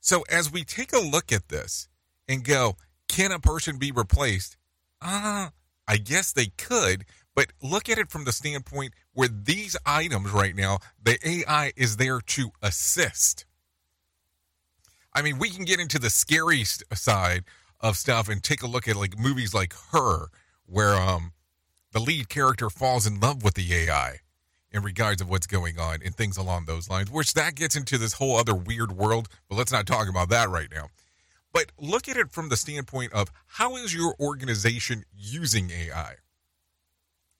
[0.00, 1.88] So as we take a look at this
[2.28, 2.76] and go,
[3.08, 4.56] can a person be replaced?
[5.02, 5.50] Ah, uh,
[5.88, 10.54] I guess they could, but look at it from the standpoint where these items right
[10.54, 13.44] now, the AI is there to assist.
[15.12, 17.44] I mean, we can get into the scary side
[17.80, 20.28] of stuff and take a look at like movies like Her,
[20.66, 21.32] where um
[21.92, 24.18] the lead character falls in love with the AI
[24.70, 27.96] in regards of what's going on and things along those lines, which that gets into
[27.96, 30.88] this whole other weird world, but let's not talk about that right now.
[31.52, 36.16] But look at it from the standpoint of how is your organization using AI?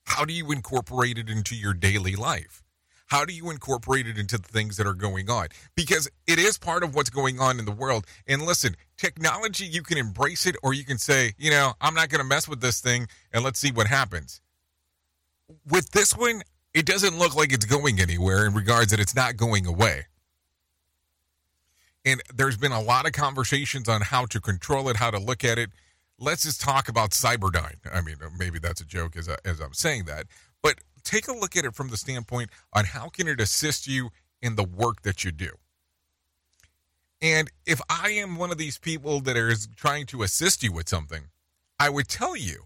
[0.05, 2.63] How do you incorporate it into your daily life?
[3.07, 5.49] How do you incorporate it into the things that are going on?
[5.75, 8.05] Because it is part of what's going on in the world.
[8.27, 12.09] And listen, technology, you can embrace it or you can say, you know, I'm not
[12.09, 14.41] going to mess with this thing and let's see what happens.
[15.69, 16.43] With this one,
[16.75, 20.07] it doesn't look like it's going anywhere in regards that it's not going away.
[22.05, 25.45] And there's been a lot of conversations on how to control it, how to look
[25.45, 25.71] at it.
[26.19, 27.77] Let's just talk about Cyberdyne.
[27.93, 30.27] I mean, maybe that's a joke as, I, as I'm saying that,
[30.63, 34.11] but take a look at it from the standpoint on how can it assist you
[34.43, 35.51] in the work that you do.
[37.23, 40.89] And if I am one of these people that is trying to assist you with
[40.89, 41.29] something,
[41.79, 42.65] I would tell you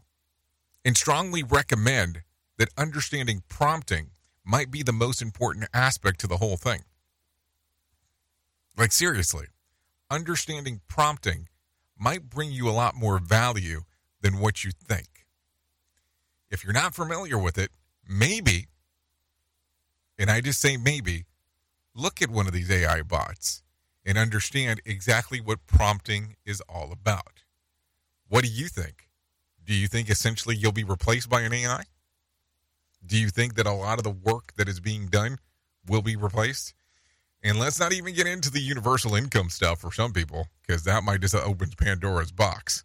[0.85, 2.23] and strongly recommend
[2.59, 4.11] that understanding prompting
[4.45, 6.81] might be the most important aspect to the whole thing.
[8.77, 9.47] Like, seriously,
[10.11, 11.49] understanding prompting
[11.99, 13.83] might bring you a lot more value
[14.21, 15.27] than what you think.
[16.51, 17.71] If you're not familiar with it,
[18.11, 18.67] maybe,
[20.19, 21.25] and I just say maybe,
[21.95, 23.63] look at one of these AI bots
[24.05, 27.45] and understand exactly what prompting is all about.
[28.29, 29.09] What do you think?
[29.65, 31.85] Do you think essentially you'll be replaced by an AI?
[33.07, 35.39] Do you think that a lot of the work that is being done
[35.87, 36.75] will be replaced?
[37.43, 41.05] And let's not even get into the universal income stuff for some people, because that
[41.05, 42.85] might just open Pandora's box.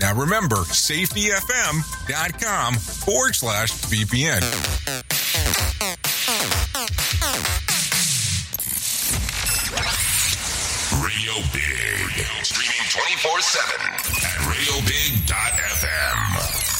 [0.00, 4.40] Now remember, safetyfm.com forward slash VPN.
[11.04, 12.24] Radio Big.
[12.42, 13.80] Streaming 24 7
[14.24, 16.79] at radiobig.fm.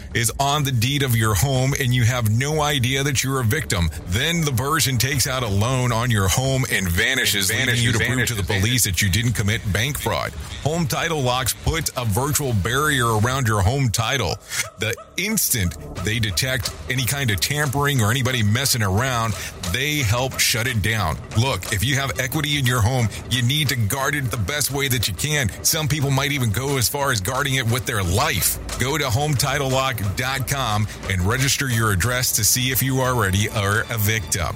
[0.13, 3.43] is on the deed of your home and you have no idea that you're a
[3.43, 3.89] victim.
[4.07, 7.99] Then the person takes out a loan on your home and vanishes, leaving you to
[7.99, 10.31] prove to the police that you didn't commit bank fraud.
[10.63, 14.35] Home title locks put a virtual barrier around your home title.
[14.79, 19.33] The instant they detect any kind of tampering or anybody messing around,
[19.71, 21.17] they help shut it down.
[21.37, 24.71] Look, if you have equity in your home, you need to guard it the best
[24.71, 25.49] way that you can.
[25.63, 28.57] Some people might even go as far as guarding it with their life.
[28.79, 34.55] Go to hometitlelock.com and register your address to see if you already are a victim.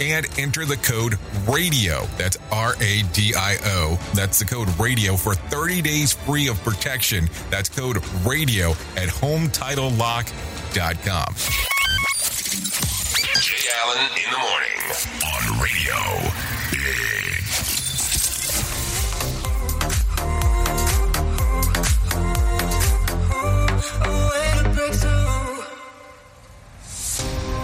[0.00, 2.06] And enter the code RADIO.
[2.16, 3.98] That's R A D I O.
[4.14, 7.28] That's the code RADIO for 30 days free of protection.
[7.50, 11.73] That's code RADIO at hometitlelock.com.
[13.40, 14.80] Jay Allen in the morning
[15.32, 15.98] on Radio
[16.70, 17.34] Big.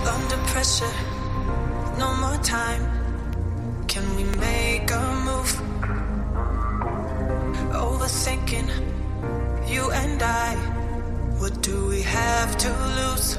[0.06, 0.94] Under pressure,
[1.98, 2.84] no more time.
[3.86, 5.52] Can we make a move?
[7.72, 8.70] Overthinking,
[9.68, 10.56] you and I.
[11.38, 13.38] What do we have to lose?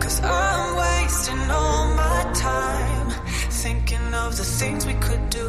[0.00, 3.10] Cause I'm wasting all my time
[3.50, 5.48] thinking of the things we could do.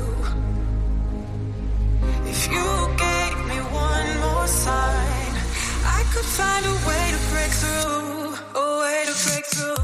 [2.26, 2.66] If you
[2.98, 5.34] gave me one more sign,
[5.84, 8.36] I could find a way to break through.
[8.56, 9.76] A way to break through.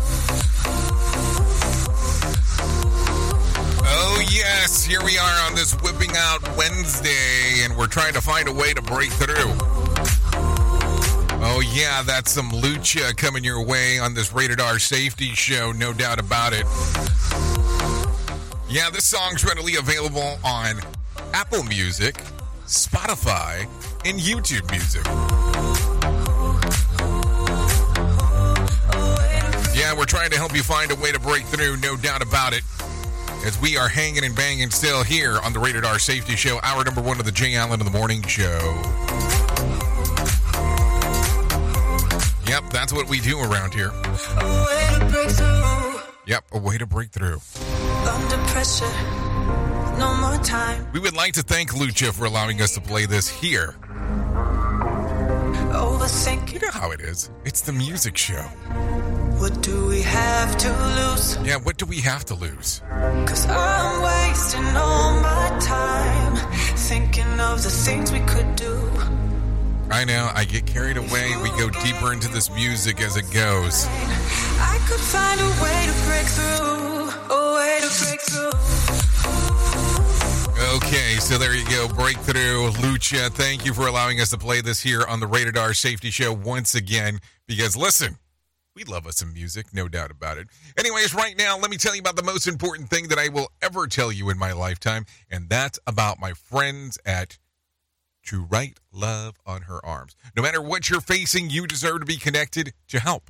[3.84, 8.48] Oh, yes, here we are on this Whipping Out Wednesday, and we're trying to find
[8.48, 9.81] a way to break through.
[11.44, 15.92] Oh, yeah, that's some lucha coming your way on this Rated R safety show, no
[15.92, 16.66] doubt about it.
[18.70, 20.80] Yeah, this song's readily available on
[21.34, 22.16] Apple Music,
[22.68, 23.62] Spotify,
[24.06, 25.04] and YouTube Music.
[29.76, 32.54] Yeah, we're trying to help you find a way to break through, no doubt about
[32.54, 32.62] it.
[33.44, 36.84] As we are hanging and banging still here on the Rated R Safety Show, hour
[36.84, 39.31] number one of the Jay Allen in the Morning Show.
[42.52, 43.92] Yep, that's what we do around here.
[43.92, 46.02] A way to break through.
[46.28, 47.40] Yep, a way to break through.
[48.06, 48.92] Under pressure,
[49.98, 50.86] no more time.
[50.92, 53.76] We would like to thank Lucha for allowing us to play this here.
[55.72, 56.52] Overthinking.
[56.56, 57.32] You know how it is.
[57.46, 58.44] It's the music show.
[59.40, 61.38] What do we have to lose?
[61.46, 62.82] Yeah, what do we have to lose?
[63.28, 66.36] Cause I'm wasting all my time
[66.76, 68.91] thinking of the things we could do.
[69.92, 71.36] I know, I get carried away.
[71.44, 73.86] We go deeper into this music as it goes.
[73.88, 77.36] I could find a way to break through.
[77.36, 78.52] A way to break through.
[80.76, 81.88] Okay, so there you go.
[81.94, 82.70] Breakthrough.
[82.82, 86.10] Lucha, thank you for allowing us to play this here on the Rated R Safety
[86.12, 87.20] Show once again.
[87.48, 88.18] Because listen,
[88.74, 90.48] We love us some music, no doubt about it.
[90.78, 93.50] Anyways, right now, let me tell you about the most important thing that I will
[93.62, 97.38] ever tell you in my lifetime, and that's about my friends at
[98.32, 100.16] To Write Love on Her Arms.
[100.38, 103.30] No matter what you're facing, you deserve to be connected to help.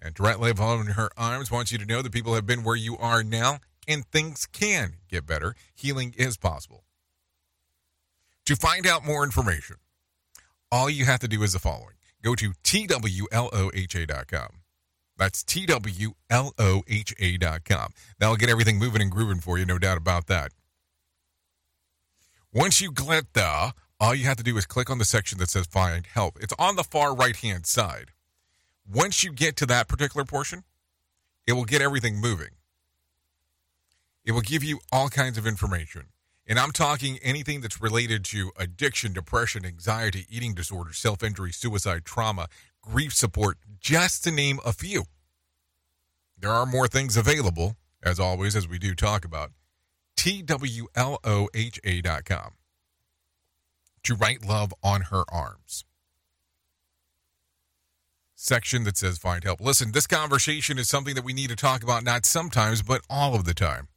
[0.00, 2.64] And To Write Love on Her Arms wants you to know that people have been
[2.64, 5.54] where you are now, and things can get better.
[5.74, 6.84] Healing is possible.
[8.46, 9.76] To find out more information,
[10.72, 14.48] all you have to do is the following go to TWLOHA.com.
[15.18, 16.14] That's TWLOHA.com.
[18.18, 20.52] That'll get everything moving and grooving for you, no doubt about that.
[22.54, 25.50] Once you get there, all you have to do is click on the section that
[25.50, 26.38] says Find Help.
[26.40, 28.12] It's on the far right hand side.
[28.88, 30.62] Once you get to that particular portion,
[31.48, 32.50] it will get everything moving.
[34.24, 36.04] It will give you all kinds of information.
[36.46, 42.04] And I'm talking anything that's related to addiction, depression, anxiety, eating disorder, self injury, suicide,
[42.04, 42.46] trauma,
[42.80, 45.06] grief support, just to name a few.
[46.38, 49.50] There are more things available, as always, as we do talk about.
[50.24, 50.90] TWLOHA.com.
[54.04, 55.84] To write love on her arms.
[58.34, 59.60] Section that says find help.
[59.60, 63.34] Listen, this conversation is something that we need to talk about not sometimes, but all
[63.34, 63.88] of the time.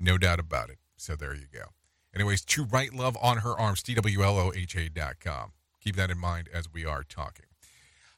[0.00, 0.78] No doubt about it.
[0.96, 1.66] So there you go.
[2.12, 5.52] Anyways, to write love on her arms, TWLOHA.com.
[5.80, 7.51] Keep that in mind as we are talking.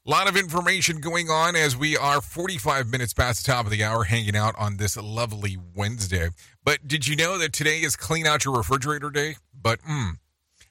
[0.07, 3.71] A lot of information going on as we are 45 minutes past the top of
[3.71, 6.29] the hour hanging out on this lovely Wednesday.
[6.63, 9.37] But did you know that today is Clean Out Your Refrigerator Day?
[9.59, 10.11] But, hmm,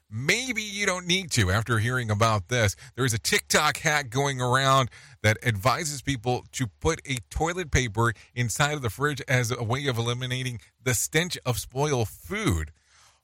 [0.08, 2.76] maybe you don't need to after hearing about this.
[2.94, 4.88] There's a TikTok hack going around
[5.24, 9.88] that advises people to put a toilet paper inside of the fridge as a way
[9.88, 12.70] of eliminating the stench of spoiled food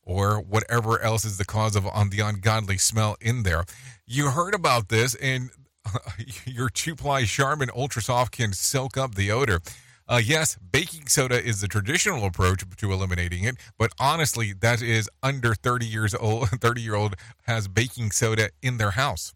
[0.02, 3.64] or whatever else is the cause of on the ungodly smell in there.
[4.06, 5.50] You heard about this, and
[6.46, 9.60] your two ply Charmin Ultra Soft can soak up the odor.
[10.08, 15.08] Uh, yes, baking soda is the traditional approach to eliminating it, but honestly, that is
[15.22, 16.48] under 30 years old.
[16.60, 19.32] 30 year old has baking soda in their house.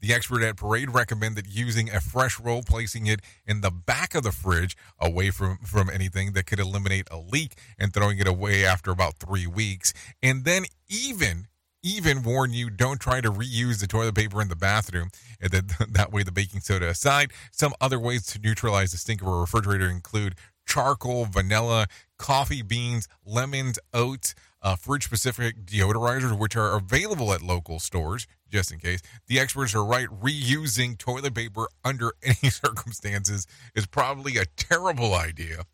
[0.00, 4.22] The expert at Parade recommended using a fresh roll, placing it in the back of
[4.22, 8.64] the fridge away from, from anything that could eliminate a leak and throwing it away
[8.64, 9.92] after about three weeks.
[10.22, 11.48] And then even
[11.82, 15.10] even warn you don't try to reuse the toilet paper in the bathroom
[15.40, 19.28] then that way the baking soda aside some other ways to neutralize the stink of
[19.28, 20.34] a refrigerator include
[20.66, 21.86] charcoal vanilla
[22.18, 28.72] coffee beans lemons oats uh, fridge specific deodorizers which are available at local stores just
[28.72, 29.00] in case.
[29.28, 30.08] The experts are right.
[30.08, 35.64] Reusing toilet paper under any circumstances is probably a terrible idea.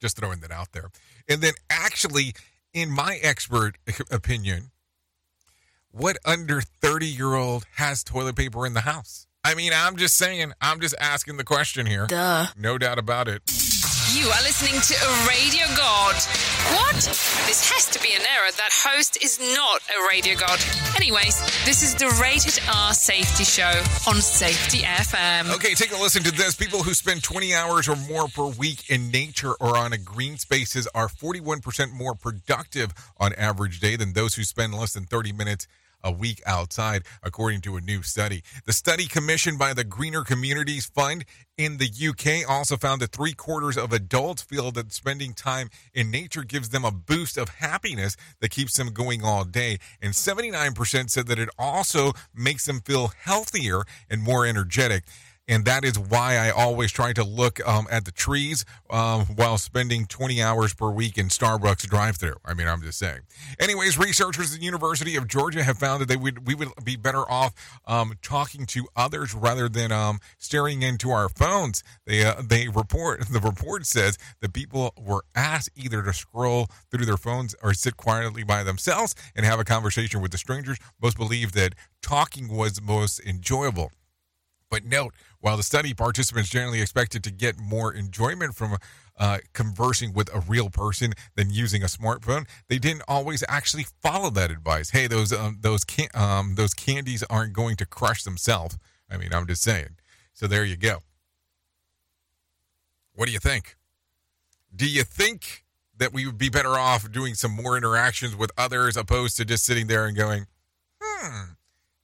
[0.00, 0.90] Just throwing that out there.
[1.28, 2.34] And then actually
[2.72, 3.78] in my expert
[4.10, 4.70] opinion
[5.96, 9.26] what under 30 year old has toilet paper in the house?
[9.42, 12.06] I mean, I'm just saying, I'm just asking the question here.
[12.06, 12.46] Duh.
[12.58, 13.42] No doubt about it.
[14.12, 16.14] You are listening to a radio god.
[16.74, 16.96] What?
[17.46, 18.50] This has to be an error.
[18.56, 20.58] That host is not a radio god.
[20.96, 23.70] Anyways, this is the Rated R Safety Show
[24.08, 25.54] on Safety FM.
[25.54, 26.54] Okay, take a listen to this.
[26.56, 30.38] People who spend 20 hours or more per week in nature or on a green
[30.38, 35.32] spaces are 41% more productive on average day than those who spend less than 30
[35.32, 35.68] minutes
[36.06, 38.42] a week outside, according to a new study.
[38.64, 41.24] The study commissioned by the Greener Communities Fund
[41.58, 46.10] in the UK also found that three quarters of adults feel that spending time in
[46.10, 49.78] nature gives them a boost of happiness that keeps them going all day.
[50.00, 55.04] And 79% said that it also makes them feel healthier and more energetic
[55.48, 59.58] and that is why I always try to look um, at the trees um, while
[59.58, 62.36] spending 20 hours per week in Starbucks drive-through.
[62.44, 63.20] I mean, I'm just saying.
[63.60, 66.96] Anyways, researchers at the University of Georgia have found that they would we would be
[66.96, 67.54] better off
[67.86, 71.82] um, talking to others rather than um, staring into our phones.
[72.06, 77.06] They uh, they report the report says that people were asked either to scroll through
[77.06, 80.78] their phones or sit quietly by themselves and have a conversation with the strangers.
[81.00, 83.90] Most believe that talking was most enjoyable.
[84.70, 88.76] But note, while the study participants generally expected to get more enjoyment from
[89.18, 94.30] uh, conversing with a real person than using a smartphone, they didn't always actually follow
[94.30, 94.90] that advice.
[94.90, 98.76] Hey, those um, those can- um, those candies aren't going to crush themselves.
[99.08, 99.96] I mean, I'm just saying.
[100.34, 100.98] So there you go.
[103.14, 103.76] What do you think?
[104.74, 105.64] Do you think
[105.96, 109.64] that we would be better off doing some more interactions with others opposed to just
[109.64, 110.46] sitting there and going,
[111.00, 111.52] hmm,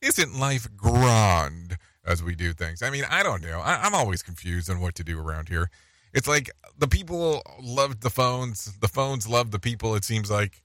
[0.00, 1.76] isn't life grand?
[2.05, 2.82] As we do things.
[2.82, 3.61] I mean, I don't know.
[3.61, 5.70] I, am always confused on what to do around here.
[6.12, 9.94] It's like the people loved the phones, the phones love the people.
[9.94, 10.62] It seems like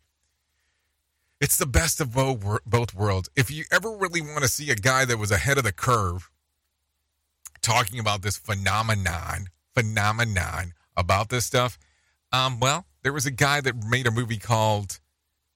[1.39, 3.29] it's the best of both, both worlds.
[3.35, 6.29] If you ever really want to see a guy that was ahead of the curve,
[7.61, 11.77] talking about this phenomenon, phenomenon about this stuff.
[12.31, 14.99] Um, well, there was a guy that made a movie called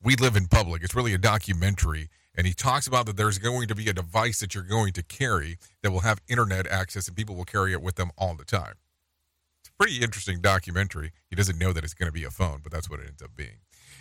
[0.04, 0.84] We Live in Public.
[0.84, 2.10] It's really a documentary.
[2.36, 5.04] And he talks about that there's going to be a device that you're going to
[5.04, 8.46] carry that will have internet access and people will carry it with them all the
[8.46, 8.76] time.
[9.62, 11.12] It's a pretty interesting documentary.
[11.30, 13.22] He doesn't know that it's going to be a phone, but that's what it ends
[13.22, 13.60] up being.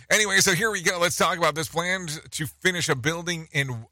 [0.09, 0.99] Anyway, so here we go.
[0.99, 3.85] Let's talk about this plan to finish a building in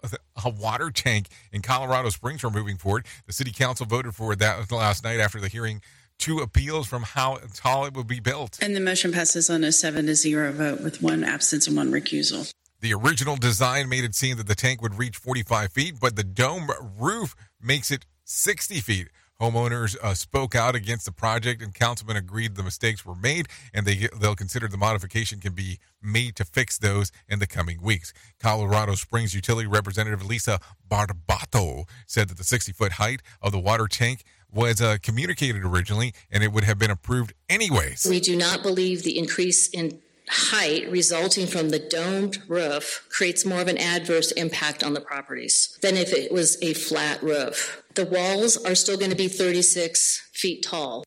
[0.43, 3.05] a water tank in Colorado Springs We're moving forward.
[3.25, 5.81] The city council voted for that last night after the hearing
[6.17, 8.59] two appeals from how tall it would be built.
[8.61, 11.91] And the motion passes on a seven to zero vote with one absence and one
[11.91, 12.51] recusal.
[12.81, 16.23] The original design made it seem that the tank would reach 45 feet, but the
[16.23, 19.09] dome roof makes it 60 feet.
[19.41, 23.85] Homeowners uh, spoke out against the project, and councilmen agreed the mistakes were made, and
[23.85, 28.13] they they'll consider the modification can be made to fix those in the coming weeks.
[28.39, 30.59] Colorado Springs Utility Representative Lisa
[30.89, 36.13] Barbato said that the 60 foot height of the water tank was uh, communicated originally,
[36.29, 38.05] and it would have been approved anyways.
[38.09, 43.61] We do not believe the increase in height resulting from the domed roof creates more
[43.61, 47.83] of an adverse impact on the properties than if it was a flat roof.
[47.95, 51.03] The walls are still going to be 36 feet tall.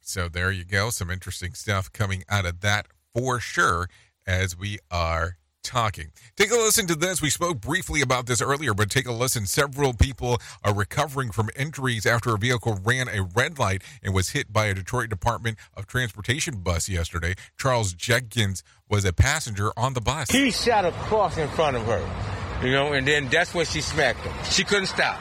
[0.00, 0.90] So there you go.
[0.90, 3.88] Some interesting stuff coming out of that for sure
[4.26, 5.36] as we are
[5.66, 6.12] talking.
[6.36, 7.20] Take a listen to this.
[7.20, 9.46] We spoke briefly about this earlier, but take a listen.
[9.46, 14.30] Several people are recovering from injuries after a vehicle ran a red light and was
[14.30, 17.34] hit by a Detroit Department of Transportation bus yesterday.
[17.58, 20.30] Charles Jenkins was a passenger on the bus.
[20.30, 24.20] He shot across in front of her, you know, and then that's when she smacked
[24.20, 24.32] him.
[24.50, 25.20] She couldn't stop.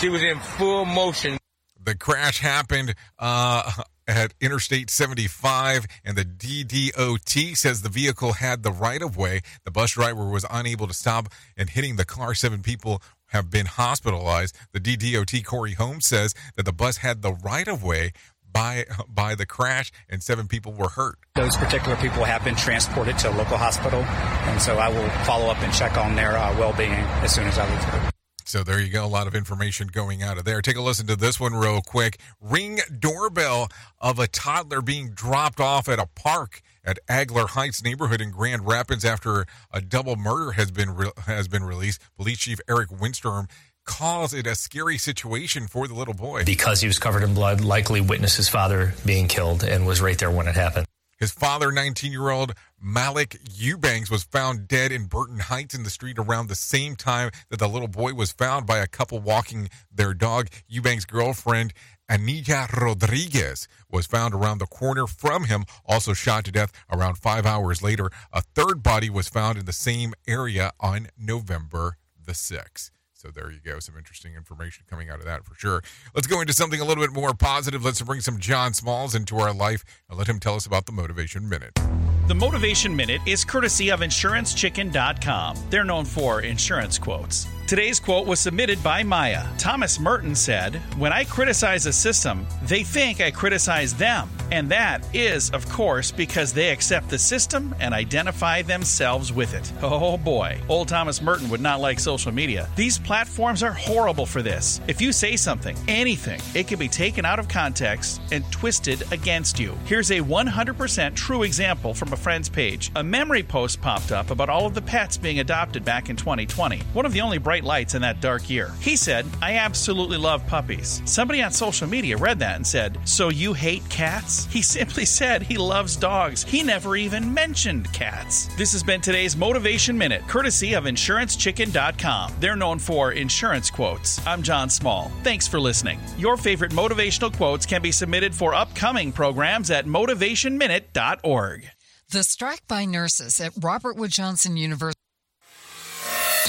[0.00, 1.36] She was in full motion.
[1.84, 3.70] The crash happened uh,
[4.06, 9.40] at Interstate 75, and the DDOT says the vehicle had the right of way.
[9.64, 12.34] The bus driver was unable to stop and hitting the car.
[12.34, 14.56] Seven people have been hospitalized.
[14.72, 18.12] The DDOT Corey Holmes says that the bus had the right of way
[18.52, 21.18] by by the crash, and seven people were hurt.
[21.34, 25.46] Those particular people have been transported to a local hospital, and so I will follow
[25.46, 28.11] up and check on their uh, well being as soon as I leave.
[28.44, 29.04] So there you go.
[29.04, 30.62] A lot of information going out of there.
[30.62, 32.18] Take a listen to this one real quick.
[32.40, 33.68] Ring doorbell
[34.00, 38.66] of a toddler being dropped off at a park at Alger Heights neighborhood in Grand
[38.66, 42.00] Rapids after a double murder has been re- has been released.
[42.16, 43.48] Police Chief Eric Winstrom
[43.84, 46.44] calls it a scary situation for the little boy.
[46.44, 50.18] Because he was covered in blood, likely witnessed his father being killed and was right
[50.18, 50.86] there when it happened.
[51.22, 55.88] His father, 19 year old Malik Eubanks, was found dead in Burton Heights in the
[55.88, 59.68] street around the same time that the little boy was found by a couple walking
[59.88, 60.48] their dog.
[60.66, 61.74] Eubanks' girlfriend,
[62.08, 67.46] Anita Rodriguez, was found around the corner from him, also shot to death around five
[67.46, 68.10] hours later.
[68.32, 72.90] A third body was found in the same area on November the 6th.
[73.22, 73.78] So there you go.
[73.78, 75.80] Some interesting information coming out of that for sure.
[76.12, 77.84] Let's go into something a little bit more positive.
[77.84, 80.92] Let's bring some John Smalls into our life and let him tell us about the
[80.92, 81.78] Motivation Minute.
[82.26, 85.56] The Motivation Minute is courtesy of InsuranceChicken.com.
[85.70, 87.46] They're known for insurance quotes.
[87.66, 89.46] Today's quote was submitted by Maya.
[89.56, 94.28] Thomas Merton said, When I criticize a system, they think I criticize them.
[94.50, 99.72] And that is, of course, because they accept the system and identify themselves with it.
[100.02, 102.68] Oh boy, old Thomas Merton would not like social media.
[102.76, 104.80] These platforms are horrible for this.
[104.88, 109.58] If you say something, anything, it can be taken out of context and twisted against
[109.60, 109.78] you.
[109.84, 112.90] Here's a 100% true example from a friend's page.
[112.96, 116.80] A memory post popped up about all of the pets being adopted back in 2020.
[116.94, 118.70] One of the only bright lights in that dark year.
[118.80, 121.02] He said, I absolutely love puppies.
[121.04, 124.46] Somebody on social media read that and said, So you hate cats?
[124.46, 126.44] He simply said he loves dogs.
[126.44, 128.48] He never even mentioned cats.
[128.56, 132.32] This has been today's Motivation Minute, courtesy of InsuranceChicken.com.
[132.40, 134.26] They're known for insurance quotes.
[134.26, 135.12] I'm John Small.
[135.22, 136.00] Thanks for listening.
[136.16, 141.68] Your favorite motivational quotes can be submitted for upcoming programs at motivationminute.org.
[142.08, 144.96] The strike by nurses at Robert Wood Johnson University.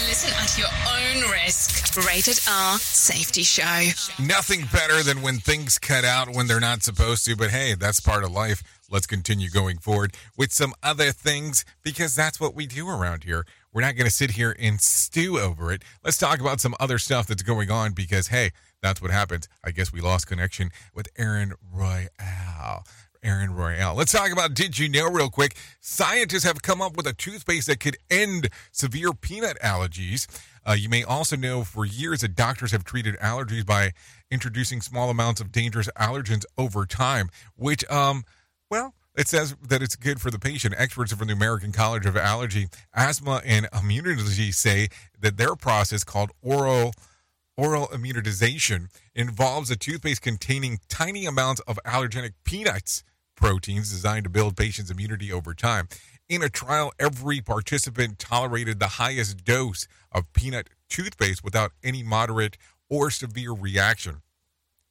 [0.08, 1.96] Listen at your own risk.
[2.06, 3.90] Rated R Safety Show.
[4.22, 8.00] Nothing better than when things cut out when they're not supposed to, but hey, that's
[8.00, 8.62] part of life.
[8.92, 13.46] Let's continue going forward with some other things because that's what we do around here.
[13.72, 15.84] We're not going to sit here and stew over it.
[16.04, 18.52] Let's talk about some other stuff that's going on because, hey,
[18.82, 19.48] that's what happens.
[19.64, 22.86] I guess we lost connection with Aaron Royale.
[23.24, 23.96] Aaron Royale.
[23.96, 25.56] Let's talk about Did You Know real quick.
[25.80, 30.28] Scientists have come up with a toothpaste that could end severe peanut allergies.
[30.68, 33.92] Uh, you may also know for years that doctors have treated allergies by
[34.30, 38.24] introducing small amounts of dangerous allergens over time, which, um,
[38.70, 40.74] well, it says that it's good for the patient.
[40.78, 44.88] Experts from the American College of Allergy, Asthma, and Immunology say
[45.20, 46.94] that their process called oral
[47.56, 53.04] oral immunization involves a toothpaste containing tiny amounts of allergenic peanuts
[53.36, 55.88] proteins designed to build patients' immunity over time.
[56.30, 62.58] In a trial, every participant tolerated the highest dose of peanut toothpaste without any moderate
[62.90, 64.22] or severe reaction.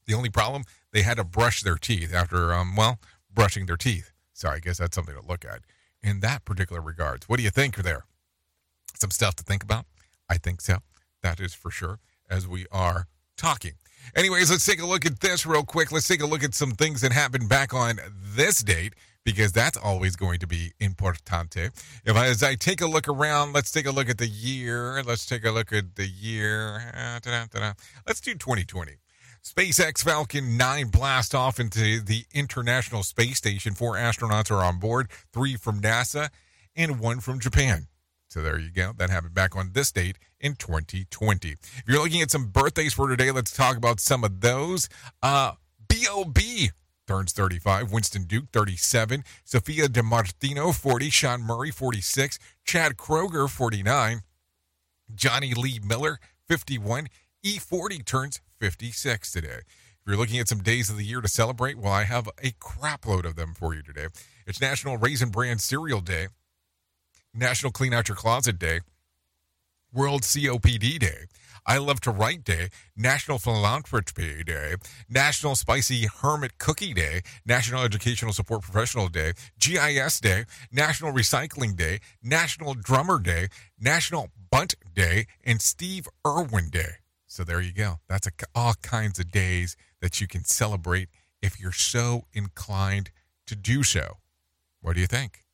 [0.06, 2.98] The only problem, they had to brush their teeth after, um, well,
[3.32, 4.12] brushing their teeth.
[4.32, 5.60] So I guess that's something to look at
[6.02, 7.28] in that particular regards.
[7.28, 8.04] What do you think there?
[8.94, 9.86] Some stuff to think about?
[10.28, 10.78] I think so.
[11.22, 13.74] That is for sure, as we are talking.
[14.14, 15.92] Anyways, let's take a look at this real quick.
[15.92, 17.98] Let's take a look at some things that happened back on
[18.34, 18.94] this date
[19.24, 21.70] because that's always going to be importante.
[22.04, 25.02] If I, as I take a look around, let's take a look at the year.
[25.02, 26.92] Let's take a look at the year.
[26.94, 27.72] Ah, Da-da.
[28.06, 28.92] Let's do 2020.
[29.44, 33.74] SpaceX Falcon 9 blast off into the International Space Station.
[33.74, 36.28] Four astronauts are on board, three from NASA
[36.76, 37.88] and one from Japan.
[38.32, 38.92] So there you go.
[38.96, 41.50] That happened back on this date in 2020.
[41.50, 44.88] If you're looking at some birthdays for today, let's talk about some of those.
[45.22, 45.52] Uh,
[45.86, 46.70] B.O.B.
[47.06, 47.92] turns 35.
[47.92, 49.22] Winston Duke, 37.
[49.44, 51.10] Sophia Di Martino, 40.
[51.10, 52.38] Sean Murray, 46.
[52.64, 54.22] Chad Kroeger, 49.
[55.14, 56.18] Jonny Lee Miller,
[56.48, 57.08] 51.
[57.44, 59.48] E40 turns 56 today.
[59.58, 62.52] If you're looking at some days of the year to celebrate, well, I have a
[62.52, 64.06] crapload of them for you today.
[64.46, 66.28] It's National Raisin Bran Cereal Day,
[67.34, 68.80] National Clean Out Your Closet Day,
[69.92, 71.24] World COPD Day,
[71.64, 74.74] I Love to Write Day, National Philanthropy Day,
[75.08, 82.00] National Spicy Hermit Cookie Day, National Educational Support Professional Day, GIS Day, National Recycling Day,
[82.22, 86.96] National Drummer Day, National Bunt Day, and Steve Irwin Day.
[87.26, 88.00] So there you go.
[88.08, 91.08] That's a, all kinds of days that you can celebrate
[91.40, 93.10] if you're so inclined
[93.46, 94.18] to do so.
[94.80, 95.44] What do you think?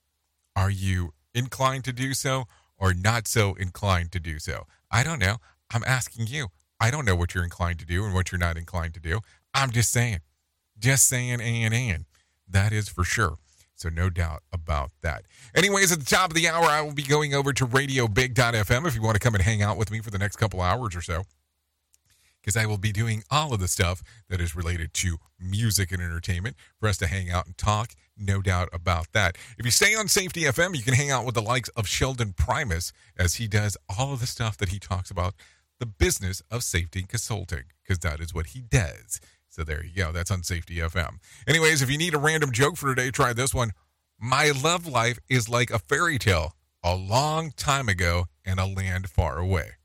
[0.56, 4.66] Are you inclined to do so or not so inclined to do so?
[4.90, 5.36] I don't know.
[5.70, 6.48] I'm asking you.
[6.80, 9.20] I don't know what you're inclined to do and what you're not inclined to do.
[9.54, 10.20] I'm just saying.
[10.78, 12.04] Just saying and and.
[12.48, 13.38] That is for sure.
[13.74, 15.24] So no doubt about that.
[15.54, 18.94] Anyways, at the top of the hour, I will be going over to radiobig.fm if
[18.94, 21.02] you want to come and hang out with me for the next couple hours or
[21.02, 21.24] so
[22.40, 26.02] because I will be doing all of the stuff that is related to music and
[26.02, 27.92] entertainment for us to hang out and talk.
[28.16, 29.36] No doubt about that.
[29.58, 32.32] If you stay on Safety FM, you can hang out with the likes of Sheldon
[32.32, 35.34] Primus as he does all of the stuff that he talks about
[35.78, 39.20] the business of safety consulting because that is what he does.
[39.48, 40.12] So there you go.
[40.12, 41.18] That's on Safety FM.
[41.46, 43.72] Anyways, if you need a random joke for today, try this one.
[44.18, 49.08] My love life is like a fairy tale a long time ago in a land
[49.08, 49.77] far away.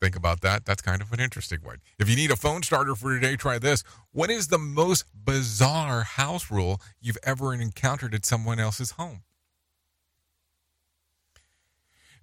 [0.00, 0.64] Think about that.
[0.64, 1.78] That's kind of an interesting one.
[1.98, 3.82] If you need a phone starter for today, try this.
[4.12, 9.22] What is the most bizarre house rule you've ever encountered at someone else's home?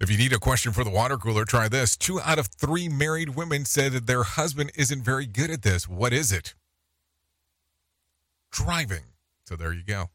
[0.00, 1.96] If you need a question for the water cooler, try this.
[1.96, 5.88] Two out of three married women said that their husband isn't very good at this.
[5.88, 6.54] What is it?
[8.50, 9.04] Driving.
[9.46, 10.10] So there you go.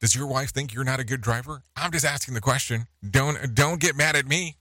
[0.00, 1.62] Does your wife think you're not a good driver?
[1.76, 2.86] I'm just asking the question.
[3.08, 4.56] Don't don't get mad at me.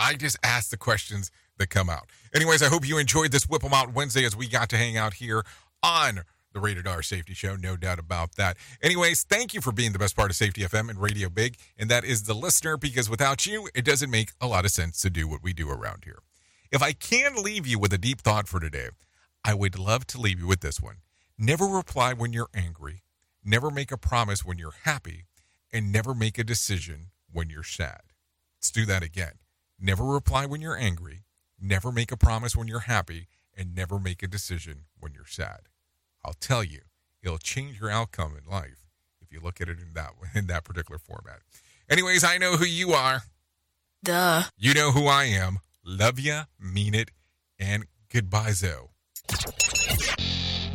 [0.00, 2.08] I just ask the questions that come out.
[2.34, 4.96] Anyways, I hope you enjoyed this Whip 'em Out Wednesday as we got to hang
[4.96, 5.44] out here
[5.82, 6.22] on
[6.52, 7.54] the Rated R Safety Show.
[7.54, 8.56] No doubt about that.
[8.82, 11.90] Anyways, thank you for being the best part of Safety FM and Radio Big, and
[11.90, 15.10] that is the listener, because without you, it doesn't make a lot of sense to
[15.10, 16.20] do what we do around here.
[16.72, 18.88] If I can leave you with a deep thought for today,
[19.44, 20.96] I would love to leave you with this one.
[21.36, 23.02] Never reply when you're angry,
[23.44, 25.26] never make a promise when you're happy,
[25.72, 28.00] and never make a decision when you're sad.
[28.56, 29.39] Let's do that again.
[29.82, 31.24] Never reply when you're angry,
[31.58, 35.60] never make a promise when you're happy, and never make a decision when you're sad.
[36.22, 36.80] I'll tell you,
[37.22, 38.84] it'll change your outcome in life
[39.22, 41.40] if you look at it in that in that particular format.
[41.88, 43.22] Anyways, I know who you are.
[44.04, 44.44] Duh.
[44.58, 45.60] You know who I am.
[45.82, 47.10] Love ya, mean it,
[47.58, 48.90] and goodbye, Zoe.